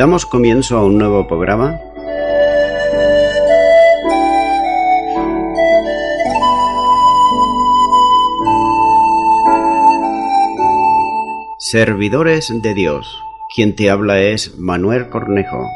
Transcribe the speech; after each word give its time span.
Damos 0.00 0.24
comienzo 0.24 0.78
a 0.78 0.82
un 0.82 0.96
nuevo 0.96 1.28
programa. 1.28 1.78
Servidores 11.58 12.50
de 12.62 12.72
Dios. 12.72 13.14
Quien 13.54 13.76
te 13.76 13.90
habla 13.90 14.22
es 14.22 14.56
Manuel 14.56 15.10
Cornejo. 15.10 15.68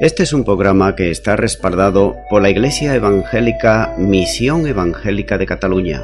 Este 0.00 0.24
es 0.24 0.34
un 0.34 0.44
programa 0.44 0.94
que 0.94 1.10
está 1.10 1.36
respaldado 1.36 2.16
por 2.28 2.42
la 2.42 2.50
Iglesia 2.50 2.94
Evangélica 2.94 3.94
Misión 3.96 4.66
Evangélica 4.66 5.38
de 5.38 5.46
Cataluña. 5.46 6.02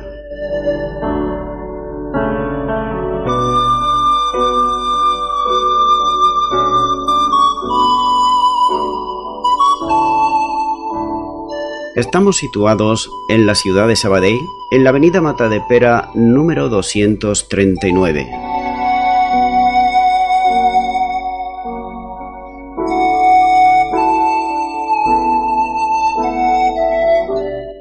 Estamos 11.98 12.36
situados 12.36 13.10
en 13.28 13.44
la 13.44 13.56
ciudad 13.56 13.88
de 13.88 13.96
Sabadell, 13.96 14.38
en 14.70 14.84
la 14.84 14.90
avenida 14.90 15.20
Matadepera 15.20 16.10
número 16.14 16.68
239. 16.68 18.24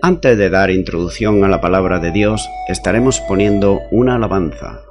Antes 0.02 0.36
de 0.36 0.50
dar 0.50 0.72
introducción 0.72 1.44
a 1.44 1.48
la 1.48 1.62
palabra 1.62 2.00
de 2.00 2.12
Dios, 2.12 2.50
estaremos 2.70 3.20
poniendo 3.20 3.82
una 3.92 4.16
alabanza. 4.16 4.87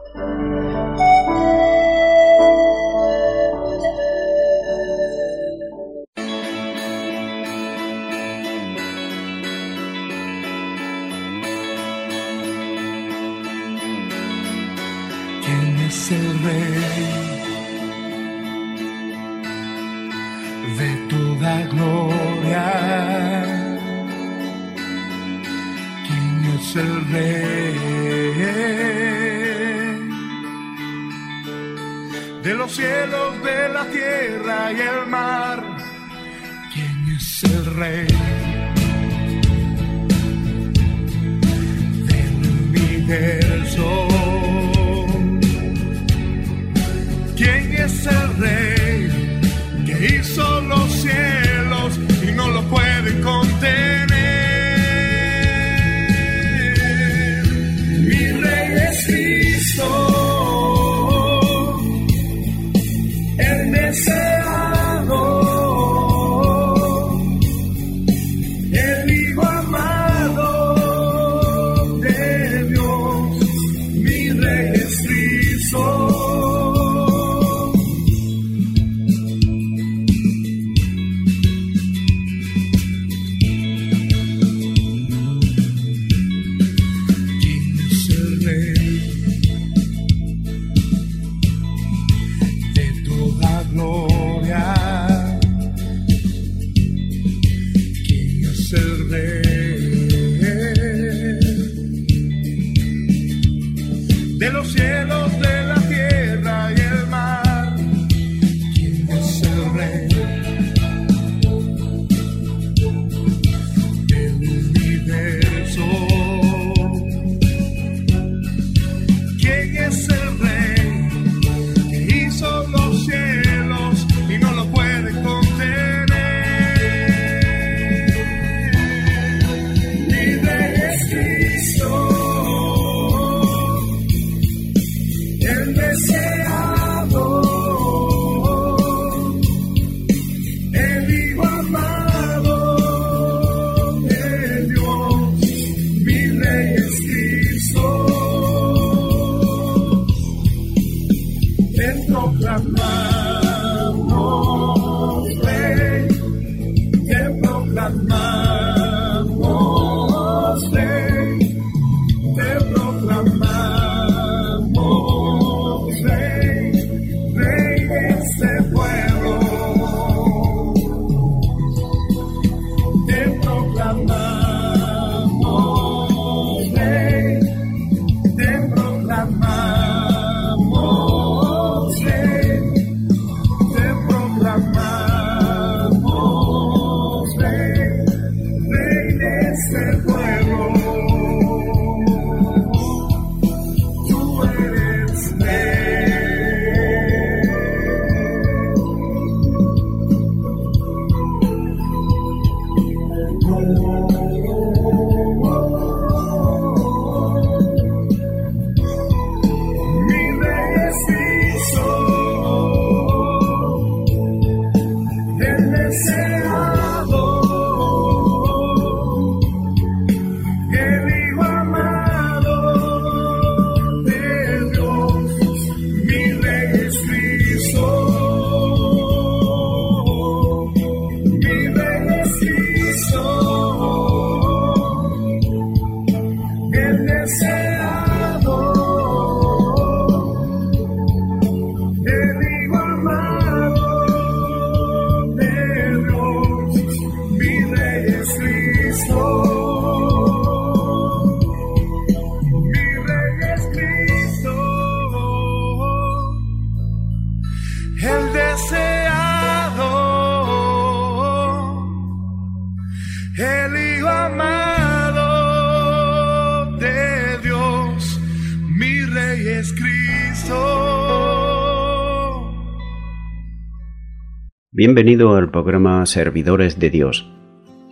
Bienvenido 274.79 275.37
al 275.37 275.51
programa 275.51 276.05
Servidores 276.05 276.79
de 276.79 276.91
Dios. 276.91 277.33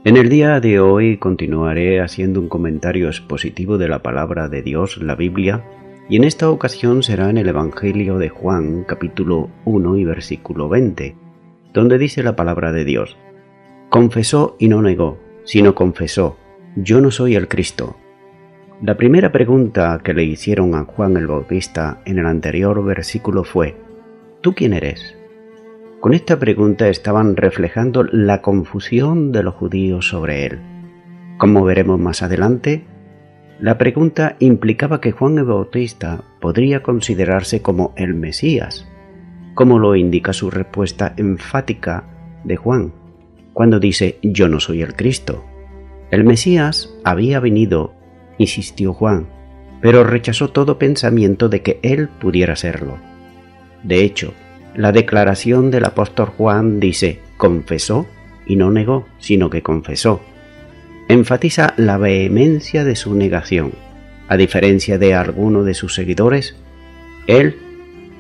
En 0.05 0.19
el 0.19 0.29
día 0.29 0.61
de 0.61 0.81
hoy 0.81 1.17
continuaré 1.17 2.03
haciendo 2.03 2.41
un 2.41 2.51
comentario 2.51 3.07
expositivo 3.07 3.79
de 3.79 3.89
la 3.89 4.03
palabra 4.03 4.51
de 4.51 4.61
Dios, 4.61 4.99
la 4.99 5.15
Biblia, 5.15 5.65
y 6.11 6.17
en 6.17 6.25
esta 6.25 6.51
ocasión 6.51 7.03
será 7.03 7.31
en 7.31 7.39
el 7.39 7.49
Evangelio 7.49 8.19
de 8.19 8.29
Juan 8.29 8.85
capítulo 8.85 9.49
1 9.65 9.97
y 9.97 10.05
versículo 10.05 10.69
20, 10.69 11.17
donde 11.73 11.97
dice 11.97 12.23
la 12.23 12.37
palabra 12.37 12.71
de 12.71 12.85
Dios. 12.85 13.17
Confesó 13.89 14.55
y 14.59 14.69
no 14.69 14.83
negó, 14.83 15.19
sino 15.45 15.75
confesó, 15.75 16.37
yo 16.77 17.01
no 17.01 17.11
soy 17.11 17.35
el 17.35 17.49
Cristo. 17.49 17.97
La 18.83 18.99
primera 18.99 19.33
pregunta 19.33 20.03
que 20.05 20.13
le 20.13 20.25
hicieron 20.25 20.75
a 20.75 20.85
Juan 20.85 21.17
el 21.17 21.29
Bautista 21.29 22.03
en 22.05 22.19
el 22.19 22.27
anterior 22.27 22.85
versículo 22.85 23.43
fue, 23.43 23.75
¿tú 24.43 24.53
quién 24.55 24.75
eres? 24.75 25.17
Con 26.05 26.13
esta 26.13 26.39
pregunta 26.39 26.91
estaban 26.91 27.35
reflejando 27.35 28.05
la 28.05 28.43
confusión 28.43 29.33
de 29.33 29.43
los 29.43 29.55
judíos 29.55 30.07
sobre 30.07 30.45
él. 30.45 30.59
Como 31.39 31.65
veremos 31.65 31.99
más 31.99 32.23
adelante, 32.23 32.85
la 33.59 33.79
pregunta 33.79 34.37
implicaba 34.39 35.01
que 35.01 35.13
Juan 35.13 35.39
el 35.39 35.45
Bautista 35.45 36.23
podría 36.43 36.83
considerarse 36.83 37.63
como 37.63 37.95
el 37.97 38.13
Mesías, 38.13 38.87
como 39.55 39.79
lo 39.79 39.97
indica 39.97 40.35
su 40.35 40.51
respuesta 40.51 41.15
enfática 41.17 42.05
de 42.45 42.57
Juan, 42.57 42.93
cuando 43.55 43.81
dice 43.81 44.19
yo 44.23 44.47
no 44.47 44.61
soy 44.61 44.83
el 44.83 44.97
Cristo. 44.97 45.43
El 46.11 46.25
Mesías 46.25 46.95
había 47.03 47.41
venido, 47.41 47.95
insistió 48.37 48.93
Juan, 48.93 49.27
pero 49.81 50.05
rechazó 50.05 50.51
todo 50.51 50.79
pensamiento 50.79 51.49
de 51.49 51.63
que 51.63 51.81
él 51.83 52.11
pudiera 52.11 52.57
serlo. 52.57 52.99
De 53.83 54.05
hecho, 54.05 54.35
la 54.77 54.93
declaración 54.93 55.71
del 55.71 55.85
apóstol 55.85 56.27
Juan 56.37 56.81
dice, 56.81 57.21
confesó 57.37 58.07
y 58.47 58.57
no 58.57 58.71
negó, 58.71 59.07
sino 59.19 59.51
que 59.51 59.63
confesó. 59.63 60.21
Enfatiza 61.09 61.75
la 61.77 61.99
vehemencia 61.99 62.85
de 62.85 62.97
su 62.97 63.15
negación. 63.15 63.73
A 64.29 64.37
diferencia 64.37 64.99
de 64.99 65.15
alguno 65.15 65.63
de 65.65 65.75
sus 65.75 65.95
seguidores, 65.95 66.57
él 67.27 67.57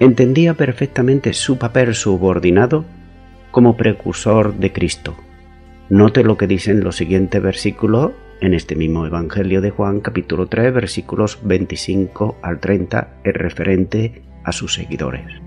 entendía 0.00 0.54
perfectamente 0.54 1.32
su 1.32 1.58
papel 1.58 1.94
subordinado 1.94 2.84
como 3.50 3.76
precursor 3.76 4.54
de 4.54 4.72
Cristo. 4.72 5.16
Note 5.88 6.24
lo 6.24 6.36
que 6.36 6.46
dicen 6.46 6.82
los 6.82 6.96
siguientes 6.96 7.42
versículos 7.42 8.12
en 8.40 8.54
este 8.54 8.74
mismo 8.74 9.06
Evangelio 9.06 9.60
de 9.60 9.70
Juan 9.70 10.00
capítulo 10.00 10.46
3 10.46 10.74
versículos 10.74 11.38
25 11.42 12.38
al 12.42 12.58
30 12.58 13.20
es 13.24 13.34
referente 13.34 14.22
a 14.44 14.52
sus 14.52 14.74
seguidores. 14.74 15.43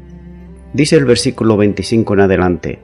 Dice 0.77 0.95
el 0.95 1.05
versículo 1.05 1.57
25 1.57 2.13
en 2.13 2.19
adelante. 2.19 2.79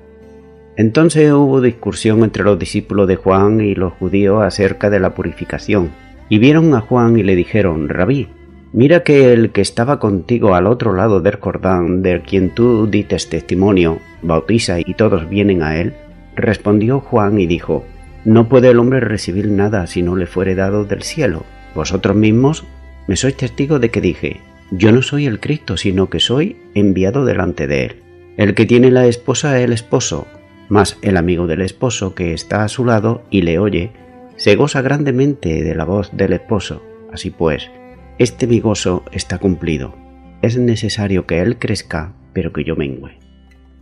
Entonces 0.78 1.32
hubo 1.32 1.62
discusión 1.62 2.24
entre 2.24 2.44
los 2.44 2.58
discípulos 2.58 3.08
de 3.08 3.18
Juan 3.18 3.62
y 3.62 3.76
los 3.76 3.94
judíos 3.94 4.42
acerca 4.42 4.90
de 4.90 5.00
la 5.00 5.14
purificación. 5.14 5.92
Y 6.28 6.40
vieron 6.40 6.74
a 6.74 6.82
Juan 6.82 7.20
y 7.20 7.22
le 7.22 7.36
dijeron, 7.36 7.90
Rabí, 7.90 8.30
mira 8.72 9.04
que 9.04 9.32
el 9.32 9.52
que 9.52 9.62
estaba 9.62 10.00
contigo 10.00 10.56
al 10.56 10.66
otro 10.66 10.96
lado 10.96 11.22
del 11.22 11.36
Jordán, 11.36 12.02
del 12.02 12.24
quien 12.24 12.50
tú 12.50 12.88
dices 12.88 13.30
testimonio, 13.30 14.00
bautiza 14.24 14.80
y 14.80 14.96
todos 14.96 15.30
vienen 15.30 15.62
a 15.62 15.80
él. 15.80 15.94
Respondió 16.36 17.00
Juan 17.00 17.40
y 17.40 17.46
dijo, 17.46 17.86
No 18.26 18.50
puede 18.50 18.70
el 18.70 18.80
hombre 18.80 19.02
recibir 19.02 19.50
nada 19.50 19.86
si 19.86 20.02
no 20.02 20.16
le 20.16 20.26
fuere 20.26 20.56
dado 20.56 20.84
del 20.84 21.04
cielo. 21.04 21.44
Vosotros 21.76 22.16
mismos 22.16 22.66
me 23.06 23.18
sois 23.18 23.38
testigos 23.38 23.80
de 23.80 23.92
que 23.92 24.02
dije, 24.02 24.42
yo 24.76 24.92
no 24.92 25.04
soy 25.04 25.28
el 25.28 25.40
Cristo, 25.40 25.78
sino 25.78 26.10
que 26.10 26.20
soy 26.20 26.58
enviado 26.74 27.26
delante 27.26 27.68
de 27.68 27.86
él. 27.86 28.04
El 28.38 28.56
que 28.56 28.66
tiene 28.66 28.90
la 28.90 29.06
esposa 29.06 29.60
es 29.60 29.66
el 29.66 29.72
esposo, 29.72 30.26
mas 30.68 30.98
el 31.04 31.18
amigo 31.18 31.46
del 31.46 31.62
esposo 31.62 32.16
que 32.16 32.34
está 32.34 32.64
a 32.64 32.68
su 32.68 32.84
lado 32.84 33.24
y 33.30 33.44
le 33.44 33.60
oye, 33.60 33.92
se 34.36 34.56
goza 34.56 34.82
grandemente 34.82 35.62
de 35.64 35.76
la 35.76 35.86
voz 35.86 36.10
del 36.12 36.34
esposo. 36.34 36.82
Así 37.12 37.30
pues, 37.30 37.70
este 38.18 38.48
mi 38.48 38.60
gozo 38.60 39.04
está 39.12 39.38
cumplido. 39.38 39.96
Es 40.42 40.58
necesario 40.58 41.28
que 41.28 41.40
él 41.40 41.60
crezca, 41.60 42.14
pero 42.34 42.52
que 42.52 42.64
yo 42.64 42.76
mengüe. 42.76 43.20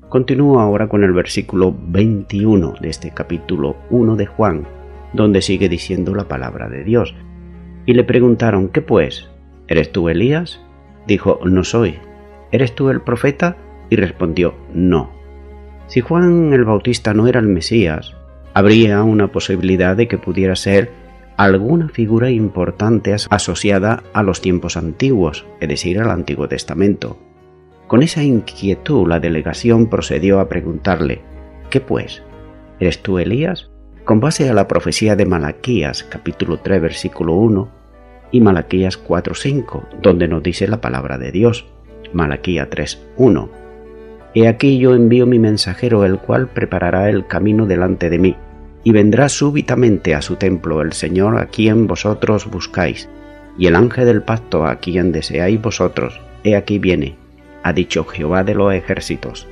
Continúo 0.09 0.59
ahora 0.59 0.89
con 0.89 1.05
el 1.05 1.13
versículo 1.13 1.73
21 1.73 2.75
de 2.81 2.89
este 2.89 3.11
capítulo 3.11 3.77
1 3.91 4.17
de 4.17 4.25
Juan, 4.25 4.67
donde 5.13 5.41
sigue 5.41 5.69
diciendo 5.69 6.13
la 6.13 6.27
palabra 6.27 6.67
de 6.67 6.83
Dios. 6.83 7.15
Y 7.85 7.93
le 7.93 8.03
preguntaron, 8.03 8.67
¿qué 8.67 8.81
pues? 8.81 9.29
¿Eres 9.69 9.93
tú 9.93 10.09
Elías? 10.09 10.59
Dijo, 11.07 11.39
no 11.45 11.63
soy. 11.63 11.99
¿Eres 12.51 12.75
tú 12.75 12.89
el 12.89 13.01
profeta? 13.01 13.57
Y 13.89 13.95
respondió, 13.95 14.55
no. 14.73 15.11
Si 15.87 16.01
Juan 16.01 16.53
el 16.53 16.63
Bautista 16.63 17.13
no 17.13 17.27
era 17.27 17.39
el 17.39 17.47
Mesías, 17.47 18.15
habría 18.53 19.03
una 19.03 19.31
posibilidad 19.31 19.95
de 19.95 20.07
que 20.07 20.17
pudiera 20.17 20.55
ser 20.55 20.91
alguna 21.37 21.89
figura 21.89 22.29
importante 22.29 23.15
asociada 23.29 24.03
a 24.13 24.23
los 24.23 24.41
tiempos 24.41 24.77
antiguos, 24.77 25.45
es 25.59 25.69
decir, 25.69 25.99
al 25.99 26.11
Antiguo 26.11 26.47
Testamento. 26.47 27.17
Con 27.87 28.03
esa 28.03 28.23
inquietud 28.23 29.07
la 29.07 29.19
delegación 29.19 29.87
procedió 29.87 30.39
a 30.39 30.47
preguntarle, 30.47 31.21
¿qué 31.69 31.81
pues? 31.81 32.23
¿Eres 32.79 33.01
tú 33.01 33.19
Elías? 33.19 33.69
Con 34.05 34.19
base 34.19 34.49
a 34.49 34.53
la 34.53 34.67
profecía 34.67 35.15
de 35.15 35.25
Malaquías, 35.25 36.03
capítulo 36.03 36.59
3, 36.59 36.81
versículo 36.81 37.33
1, 37.33 37.80
y 38.31 38.41
Malaquías 38.41 39.01
4.5, 39.03 39.83
donde 40.01 40.27
nos 40.27 40.41
dice 40.41 40.67
la 40.67 40.81
palabra 40.81 41.17
de 41.17 41.31
Dios. 41.31 41.65
Malaquía 42.13 42.69
3.1. 42.69 43.49
He 44.33 44.47
aquí 44.47 44.79
yo 44.79 44.95
envío 44.95 45.25
mi 45.25 45.39
mensajero, 45.39 46.05
el 46.05 46.17
cual 46.17 46.47
preparará 46.47 47.09
el 47.09 47.27
camino 47.27 47.65
delante 47.65 48.09
de 48.09 48.19
mí, 48.19 48.35
y 48.83 48.91
vendrá 48.91 49.29
súbitamente 49.29 50.15
a 50.15 50.21
su 50.21 50.37
templo 50.37 50.81
el 50.81 50.93
Señor 50.93 51.37
a 51.37 51.47
quien 51.47 51.87
vosotros 51.87 52.49
buscáis, 52.49 53.09
y 53.57 53.67
el 53.67 53.75
ángel 53.75 54.05
del 54.05 54.23
pacto 54.23 54.65
a 54.65 54.77
quien 54.77 55.11
deseáis 55.11 55.61
vosotros, 55.61 56.21
he 56.43 56.55
aquí 56.55 56.79
viene, 56.79 57.15
ha 57.63 57.73
dicho 57.73 58.05
Jehová 58.05 58.43
de 58.43 58.55
los 58.55 58.73
ejércitos. 58.73 59.47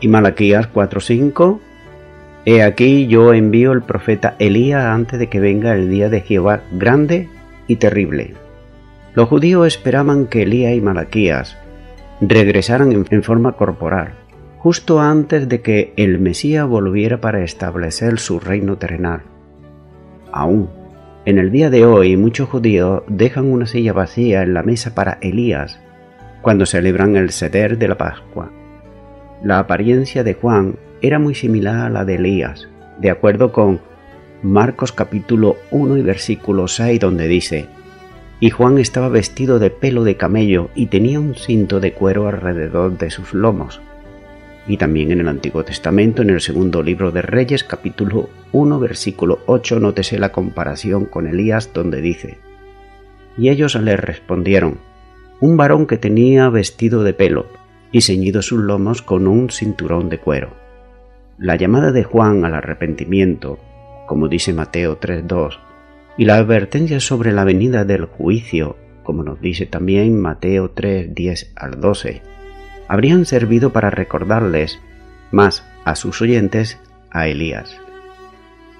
Y 0.00 0.08
Malaquías 0.08 0.72
4.5, 0.72 1.60
He 2.46 2.62
aquí 2.62 3.06
yo 3.08 3.34
envío 3.34 3.72
el 3.72 3.82
profeta 3.82 4.34
Elías 4.38 4.84
antes 4.86 5.18
de 5.18 5.26
que 5.26 5.40
venga 5.40 5.74
el 5.74 5.90
día 5.90 6.08
de 6.08 6.22
Jehová 6.22 6.62
grande 6.72 7.28
y 7.68 7.76
terrible. 7.76 8.34
Los 9.14 9.28
judíos 9.28 9.66
esperaban 9.66 10.26
que 10.26 10.42
Elías 10.42 10.74
y 10.74 10.80
Malaquías 10.80 11.56
regresaran 12.20 13.06
en 13.10 13.22
forma 13.22 13.52
corporal, 13.52 14.14
justo 14.58 15.00
antes 15.00 15.48
de 15.48 15.60
que 15.60 15.92
el 15.96 16.18
Mesías 16.18 16.66
volviera 16.66 17.20
para 17.20 17.44
establecer 17.44 18.18
su 18.18 18.40
reino 18.40 18.76
terrenal. 18.76 19.22
Aún, 20.32 20.68
en 21.24 21.38
el 21.38 21.50
día 21.50 21.70
de 21.70 21.84
hoy 21.84 22.16
muchos 22.16 22.48
judíos 22.48 23.02
dejan 23.06 23.46
una 23.46 23.66
silla 23.66 23.92
vacía 23.92 24.42
en 24.42 24.54
la 24.54 24.62
mesa 24.62 24.94
para 24.94 25.18
Elías 25.20 25.78
cuando 26.42 26.66
celebran 26.66 27.16
el 27.16 27.30
ceder 27.30 27.78
de 27.78 27.88
la 27.88 27.98
Pascua. 27.98 28.50
La 29.42 29.58
apariencia 29.58 30.24
de 30.24 30.34
Juan 30.34 30.76
era 31.00 31.18
muy 31.18 31.34
similar 31.34 31.86
a 31.86 31.90
la 31.90 32.04
de 32.04 32.16
Elías, 32.16 32.68
de 32.98 33.10
acuerdo 33.10 33.52
con 33.52 33.80
Marcos 34.42 34.92
capítulo 34.92 35.56
1 35.72 35.96
y 35.96 36.02
versículo 36.02 36.68
6 36.68 37.00
donde 37.00 37.26
dice, 37.26 37.66
Y 38.38 38.50
Juan 38.50 38.78
estaba 38.78 39.08
vestido 39.08 39.58
de 39.58 39.70
pelo 39.70 40.04
de 40.04 40.16
camello 40.16 40.70
y 40.76 40.86
tenía 40.86 41.18
un 41.18 41.34
cinto 41.34 41.80
de 41.80 41.92
cuero 41.92 42.28
alrededor 42.28 42.96
de 42.98 43.10
sus 43.10 43.34
lomos. 43.34 43.80
Y 44.68 44.76
también 44.76 45.10
en 45.10 45.20
el 45.20 45.28
Antiguo 45.28 45.64
Testamento, 45.64 46.22
en 46.22 46.30
el 46.30 46.40
segundo 46.40 46.84
libro 46.84 47.10
de 47.10 47.22
Reyes 47.22 47.64
capítulo 47.64 48.30
1 48.52 48.78
versículo 48.78 49.40
8, 49.46 49.80
nótese 49.80 50.20
la 50.20 50.30
comparación 50.30 51.06
con 51.06 51.26
Elías 51.26 51.72
donde 51.74 52.00
dice, 52.00 52.38
Y 53.36 53.48
ellos 53.48 53.74
le 53.74 53.96
respondieron, 53.96 54.78
un 55.40 55.56
varón 55.56 55.88
que 55.88 55.98
tenía 55.98 56.48
vestido 56.48 57.02
de 57.02 57.12
pelo 57.12 57.46
y 57.90 58.02
ceñido 58.02 58.42
sus 58.42 58.60
lomos 58.60 59.02
con 59.02 59.26
un 59.26 59.50
cinturón 59.50 60.08
de 60.08 60.18
cuero. 60.18 60.50
La 61.38 61.56
llamada 61.56 61.90
de 61.90 62.04
Juan 62.04 62.44
al 62.44 62.54
arrepentimiento 62.54 63.58
como 64.08 64.26
dice 64.26 64.52
Mateo 64.52 64.98
3.2, 64.98 65.60
y 66.16 66.24
la 66.24 66.34
advertencia 66.34 66.98
sobre 66.98 67.30
la 67.30 67.44
venida 67.44 67.84
del 67.84 68.06
juicio, 68.06 68.76
como 69.04 69.22
nos 69.22 69.40
dice 69.40 69.66
también 69.66 70.20
Mateo 70.20 70.74
3.10 70.74 71.52
al 71.54 71.80
12, 71.80 72.22
habrían 72.88 73.24
servido 73.26 73.72
para 73.72 73.90
recordarles 73.90 74.80
más 75.30 75.64
a 75.84 75.94
sus 75.94 76.20
oyentes 76.20 76.80
a 77.12 77.28
Elías. 77.28 77.76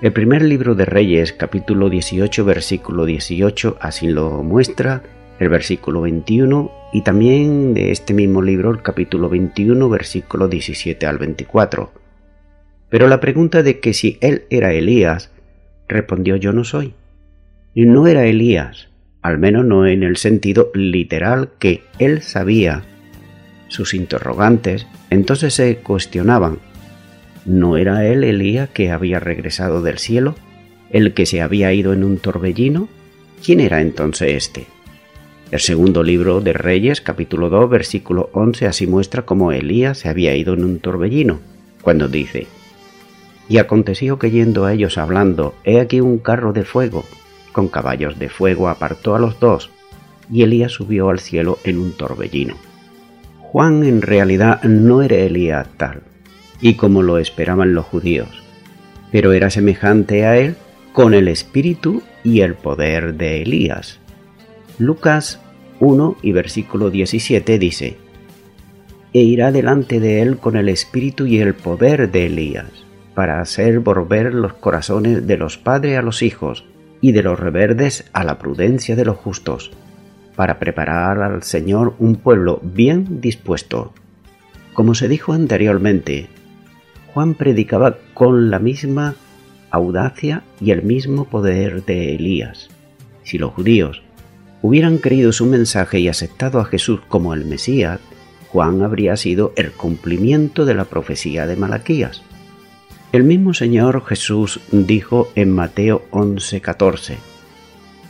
El 0.00 0.12
primer 0.12 0.42
libro 0.42 0.75
de 0.75 0.85
Reyes, 0.85 1.32
capítulo 1.32 1.90
18, 1.90 2.44
versículo 2.44 3.04
18, 3.04 3.78
así 3.80 4.08
lo 4.08 4.42
muestra, 4.42 5.02
el 5.38 5.49
versículo 5.49 6.00
21, 6.00 6.73
y 6.92 7.02
también 7.02 7.75
de 7.75 7.90
este 7.90 8.14
mismo 8.14 8.40
libro, 8.40 8.70
el 8.70 8.82
capítulo 8.82 9.28
21, 9.28 9.88
versículo 9.88 10.49
17 10.49 11.06
al 11.06 11.18
24 11.18 11.98
pero 12.90 13.09
la 13.09 13.21
pregunta 13.21 13.62
de 13.62 13.80
que 13.80 13.92
si 13.92 14.18
él 14.21 14.45
era 14.50 14.73
Elías, 14.73 15.30
respondió 15.88 16.37
yo 16.37 16.52
no 16.52 16.64
soy. 16.64 16.95
No 17.75 18.07
era 18.07 18.26
Elías, 18.26 18.88
al 19.23 19.38
menos 19.38 19.64
no 19.64 19.87
en 19.87 20.02
el 20.02 20.16
sentido 20.16 20.71
literal 20.75 21.50
que 21.59 21.83
él 21.99 22.23
sabía. 22.23 22.85
Sus 23.68 23.95
interrogantes 23.95 24.87
entonces 25.11 25.54
se 25.54 25.76
cuestionaban. 25.76 26.59
¿No 27.45 27.76
era 27.76 28.07
él 28.07 28.25
Elías 28.25 28.68
que 28.71 28.90
había 28.90 29.21
regresado 29.21 29.83
del 29.83 29.99
cielo? 29.99 30.35
¿El 30.90 31.14
que 31.14 31.26
se 31.26 31.40
había 31.40 31.73
ido 31.73 31.92
en 31.92 32.04
un 32.04 32.18
torbellino? 32.18 32.88
¿Quién 33.45 33.61
era 33.61 33.80
entonces 33.80 34.33
este? 34.33 34.66
El 35.50 35.61
segundo 35.61 36.02
libro 36.02 36.40
de 36.40 36.52
Reyes, 36.52 37.00
capítulo 37.00 37.49
2, 37.49 37.71
versículo 37.71 38.28
11, 38.33 38.66
así 38.66 38.87
muestra 38.87 39.23
cómo 39.23 39.52
Elías 39.52 39.99
se 39.99 40.09
había 40.09 40.37
ido 40.37 40.54
en 40.54 40.64
un 40.64 40.78
torbellino, 40.78 41.40
cuando 41.80 42.09
dice, 42.09 42.47
Y 43.49 43.59
aconteció 43.59 44.19
que 44.19 44.31
yendo 44.31 44.64
a 44.64 44.73
ellos 44.73 44.99
hablando, 44.99 45.55
he 45.64 45.81
aquí 45.81 46.00
un 46.00 46.19
carro 46.19 46.52
de 46.52 46.64
fuego, 46.64 47.05
con 47.52 47.69
caballos 47.69 48.19
de 48.19 48.28
fuego 48.28 48.69
apartó 48.69 49.14
a 49.14 49.19
los 49.19 49.40
dos, 49.40 49.71
y 50.31 50.43
Elías 50.43 50.73
subió 50.73 51.09
al 51.09 51.19
cielo 51.19 51.59
en 51.64 51.78
un 51.78 51.93
torbellino. 51.93 52.55
Juan 53.40 53.85
en 53.85 54.02
realidad 54.02 54.62
no 54.64 55.00
era 55.02 55.17
Elías 55.17 55.67
tal, 55.76 56.02
y 56.61 56.75
como 56.75 57.02
lo 57.02 57.19
esperaban 57.19 57.75
los 57.75 57.87
judíos, 57.87 58.28
pero 59.11 59.33
era 59.33 59.49
semejante 59.49 60.26
a 60.26 60.37
él 60.37 60.57
con 60.93 61.14
el 61.14 61.28
espíritu 61.28 62.02
y 62.25 62.40
el 62.40 62.55
poder 62.55 63.14
de 63.14 63.43
Elías. 63.43 64.00
Lucas 64.78 65.40
1 65.81 66.17
y 66.23 66.33
versículo 66.33 66.90
17 66.90 67.59
dice, 67.59 67.97
E 69.12 69.21
irá 69.21 69.52
delante 69.52 70.00
de 70.00 70.21
él 70.21 70.38
con 70.38 70.57
el 70.57 70.69
espíritu 70.69 71.26
y 71.26 71.38
el 71.38 71.55
poder 71.55 72.11
de 72.11 72.26
Elías, 72.26 72.71
para 73.19 73.41
hacer 73.41 73.81
volver 73.81 74.33
los 74.33 74.53
corazones 74.53 75.27
de 75.27 75.37
los 75.37 75.59
padres 75.59 75.99
a 75.99 76.03
los 76.03 76.23
hijos, 76.23 76.65
y 77.01 77.11
de 77.11 77.25
los 77.25 77.41
reverdes 77.41 78.09
a 78.13 78.23
la 78.23 78.39
prudencia 78.39 78.95
de 78.95 79.05
los 79.05 79.17
justos, 79.17 79.73
para 80.37 80.61
preparar 80.61 81.21
al 81.21 81.43
Señor 81.43 81.97
un 81.99 82.15
pueblo 82.15 82.61
bien 82.63 83.21
dispuesto. 83.21 83.93
Como 84.73 84.95
se 84.95 85.09
dijo 85.09 85.33
anteriormente, 85.33 86.29
Juan 87.13 87.35
predicaba 87.35 87.99
con 88.15 88.51
la 88.51 88.61
misma 88.61 89.17
audacia 89.73 90.45
y 90.61 90.71
el 90.71 90.85
mismo 90.85 91.25
poder 91.25 91.85
de 91.87 92.15
Elías. 92.15 92.71
Si 93.25 93.37
los 93.37 93.51
judíos 93.51 94.01
hubieran 94.63 94.99
creído 94.99 95.33
su 95.33 95.45
mensaje 95.45 95.99
y 95.99 96.07
aceptado 96.07 96.61
a 96.61 96.67
Jesús 96.67 97.01
como 97.09 97.35
el 97.35 97.47
Mesías, 97.47 97.99
Juan 98.51 98.83
habría 98.83 99.17
sido 99.17 99.53
el 99.57 99.73
cumplimiento 99.73 100.65
de 100.65 100.75
la 100.75 100.85
profecía 100.85 101.49
de 101.49 101.57
Malaquías. 101.57 102.23
El 103.11 103.25
mismo 103.25 103.55
Señor 103.55 104.05
Jesús 104.05 104.61
dijo 104.71 105.33
en 105.35 105.50
Mateo 105.50 106.03
11:14, 106.11 107.17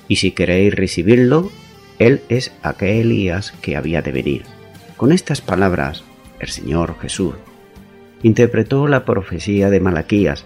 Y 0.08 0.16
si 0.16 0.32
queréis 0.32 0.74
recibirlo, 0.74 1.52
Él 2.00 2.20
es 2.28 2.52
aquel 2.62 3.06
Elías 3.06 3.52
que 3.62 3.76
había 3.76 4.02
de 4.02 4.10
venir. 4.10 4.42
Con 4.96 5.12
estas 5.12 5.40
palabras, 5.40 6.02
el 6.40 6.48
Señor 6.48 6.96
Jesús 7.00 7.34
interpretó 8.24 8.88
la 8.88 9.04
profecía 9.04 9.70
de 9.70 9.78
Malaquías 9.78 10.44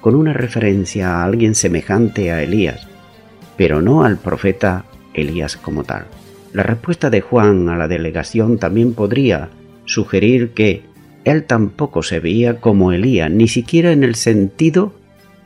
con 0.00 0.16
una 0.16 0.32
referencia 0.32 1.14
a 1.14 1.24
alguien 1.24 1.54
semejante 1.54 2.32
a 2.32 2.42
Elías, 2.42 2.88
pero 3.56 3.82
no 3.82 4.02
al 4.02 4.18
profeta 4.18 4.84
Elías 5.14 5.56
como 5.56 5.84
tal. 5.84 6.06
La 6.52 6.64
respuesta 6.64 7.08
de 7.08 7.20
Juan 7.20 7.68
a 7.68 7.76
la 7.76 7.86
delegación 7.86 8.58
también 8.58 8.94
podría 8.94 9.50
sugerir 9.84 10.50
que 10.54 10.82
él 11.24 11.44
tampoco 11.44 12.02
se 12.02 12.20
veía 12.20 12.60
como 12.60 12.92
Elías, 12.92 13.30
ni 13.30 13.48
siquiera 13.48 13.92
en 13.92 14.04
el 14.04 14.14
sentido 14.14 14.94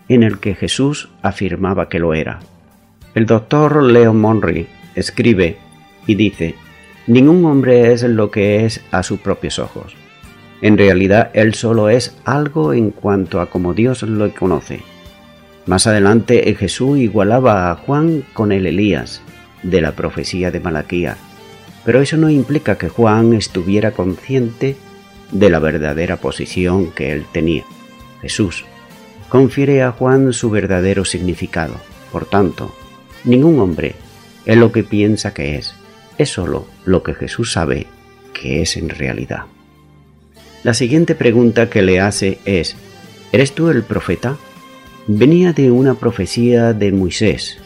en 0.09 0.23
el 0.23 0.39
que 0.39 0.55
Jesús 0.55 1.09
afirmaba 1.23 1.89
que 1.89 1.99
lo 1.99 2.15
era. 2.15 2.41
El 3.15 3.27
doctor 3.27 3.83
Leo 3.83 4.15
Monry 4.15 4.67
escribe 4.95 5.57
y 6.07 6.15
dice, 6.15 6.55
Ningún 7.07 7.45
hombre 7.45 7.93
es 7.93 8.03
lo 8.03 8.31
que 8.31 8.65
es 8.65 8.83
a 8.91 9.03
sus 9.03 9.21
propios 9.21 9.59
ojos. 9.59 9.95
En 10.61 10.79
realidad 10.79 11.31
él 11.35 11.55
solo 11.55 11.89
es 11.89 12.17
algo 12.25 12.73
en 12.73 12.91
cuanto 12.91 13.41
a 13.41 13.51
como 13.51 13.75
Dios 13.75 14.03
lo 14.03 14.33
conoce. 14.35 14.81
Más 15.67 15.87
adelante 15.87 16.55
Jesús 16.55 16.99
igualaba 16.99 17.71
a 17.71 17.77
Juan 17.77 18.25
con 18.33 18.53
el 18.53 18.67
Elías 18.67 19.23
de 19.63 19.81
la 19.81 19.93
profecía 19.93 20.51
de 20.51 20.61
Malaquía, 20.61 21.17
pero 21.85 22.01
eso 22.01 22.17
no 22.17 22.31
implica 22.31 22.77
que 22.79 22.89
Juan 22.89 23.35
estuviera 23.35 23.93
consciente 23.93 24.77
de 25.33 25.51
la 25.51 25.59
verdadera 25.59 26.17
posición 26.17 26.91
que 26.93 27.13
él 27.13 27.27
tenía. 27.33 27.65
Jesús 28.23 28.65
confiere 29.29 29.83
a 29.83 29.93
Juan 29.93 30.33
su 30.33 30.51
verdadero 30.51 31.05
significado. 31.05 31.75
Por 32.13 32.27
tanto, 32.27 32.75
ningún 33.25 33.59
hombre 33.61 33.95
es 34.45 34.57
lo 34.57 34.73
que 34.73 34.85
piensa 34.85 35.35
que 35.35 35.57
es, 35.57 35.75
es 36.19 36.31
solo 36.31 36.67
lo 36.85 37.03
que 37.03 37.15
Jesús 37.15 37.53
sabe 37.53 37.87
que 38.33 38.63
es 38.63 38.77
en 38.77 38.89
realidad. 38.89 39.45
La 40.63 40.75
siguiente 40.75 41.15
pregunta 41.15 41.71
que 41.71 41.83
le 41.83 42.01
hace 42.01 42.39
es, 42.45 42.77
¿eres 43.33 43.53
tú 43.53 43.69
el 43.71 43.83
profeta? 43.83 44.37
Venía 45.07 45.53
de 45.53 45.71
una 45.71 45.95
profecía 45.95 46.73
de 46.73 46.91
Moisés, 46.93 47.59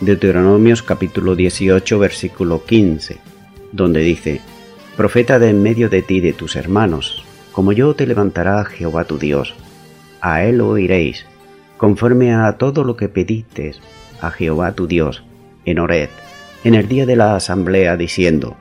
Deuteronomios 0.00 0.82
capítulo 0.82 1.34
18 1.34 1.98
versículo 1.98 2.64
15, 2.64 3.18
donde 3.72 4.00
dice, 4.00 4.40
Profeta 4.96 5.40
de 5.40 5.50
en 5.50 5.60
medio 5.60 5.88
de 5.88 6.02
ti 6.02 6.20
de 6.20 6.32
tus 6.32 6.54
hermanos, 6.54 7.24
como 7.50 7.72
yo 7.72 7.94
te 7.94 8.06
levantará 8.06 8.64
Jehová 8.64 9.04
tu 9.04 9.18
Dios, 9.18 9.52
a 10.20 10.44
él 10.44 10.60
oiréis, 10.60 11.26
conforme 11.78 12.32
a 12.32 12.52
todo 12.58 12.84
lo 12.84 12.96
que 12.96 13.08
pediste 13.08 13.72
a 14.20 14.30
Jehová 14.30 14.72
tu 14.76 14.86
Dios, 14.86 15.24
en 15.64 15.80
Ored, 15.80 16.10
en 16.62 16.76
el 16.76 16.86
día 16.86 17.06
de 17.06 17.16
la 17.16 17.34
asamblea, 17.34 17.96
diciendo, 17.96 18.56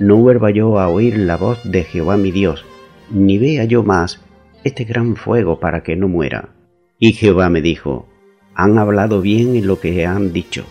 No 0.00 0.16
vuelva 0.16 0.50
yo 0.50 0.80
a 0.80 0.88
oír 0.88 1.18
la 1.18 1.36
voz 1.36 1.60
de 1.62 1.84
Jehová 1.84 2.16
mi 2.16 2.32
Dios, 2.32 2.64
ni 3.08 3.38
vea 3.38 3.64
yo 3.64 3.84
más 3.84 4.20
este 4.64 4.82
gran 4.82 5.14
fuego 5.14 5.60
para 5.60 5.84
que 5.84 5.94
no 5.94 6.08
muera. 6.08 6.48
Y 6.98 7.12
Jehová 7.12 7.48
me 7.48 7.62
dijo, 7.62 8.08
Han 8.56 8.78
hablado 8.78 9.20
bien 9.20 9.54
en 9.54 9.68
lo 9.68 9.78
que 9.78 10.04
han 10.04 10.32
dicho. 10.32 10.64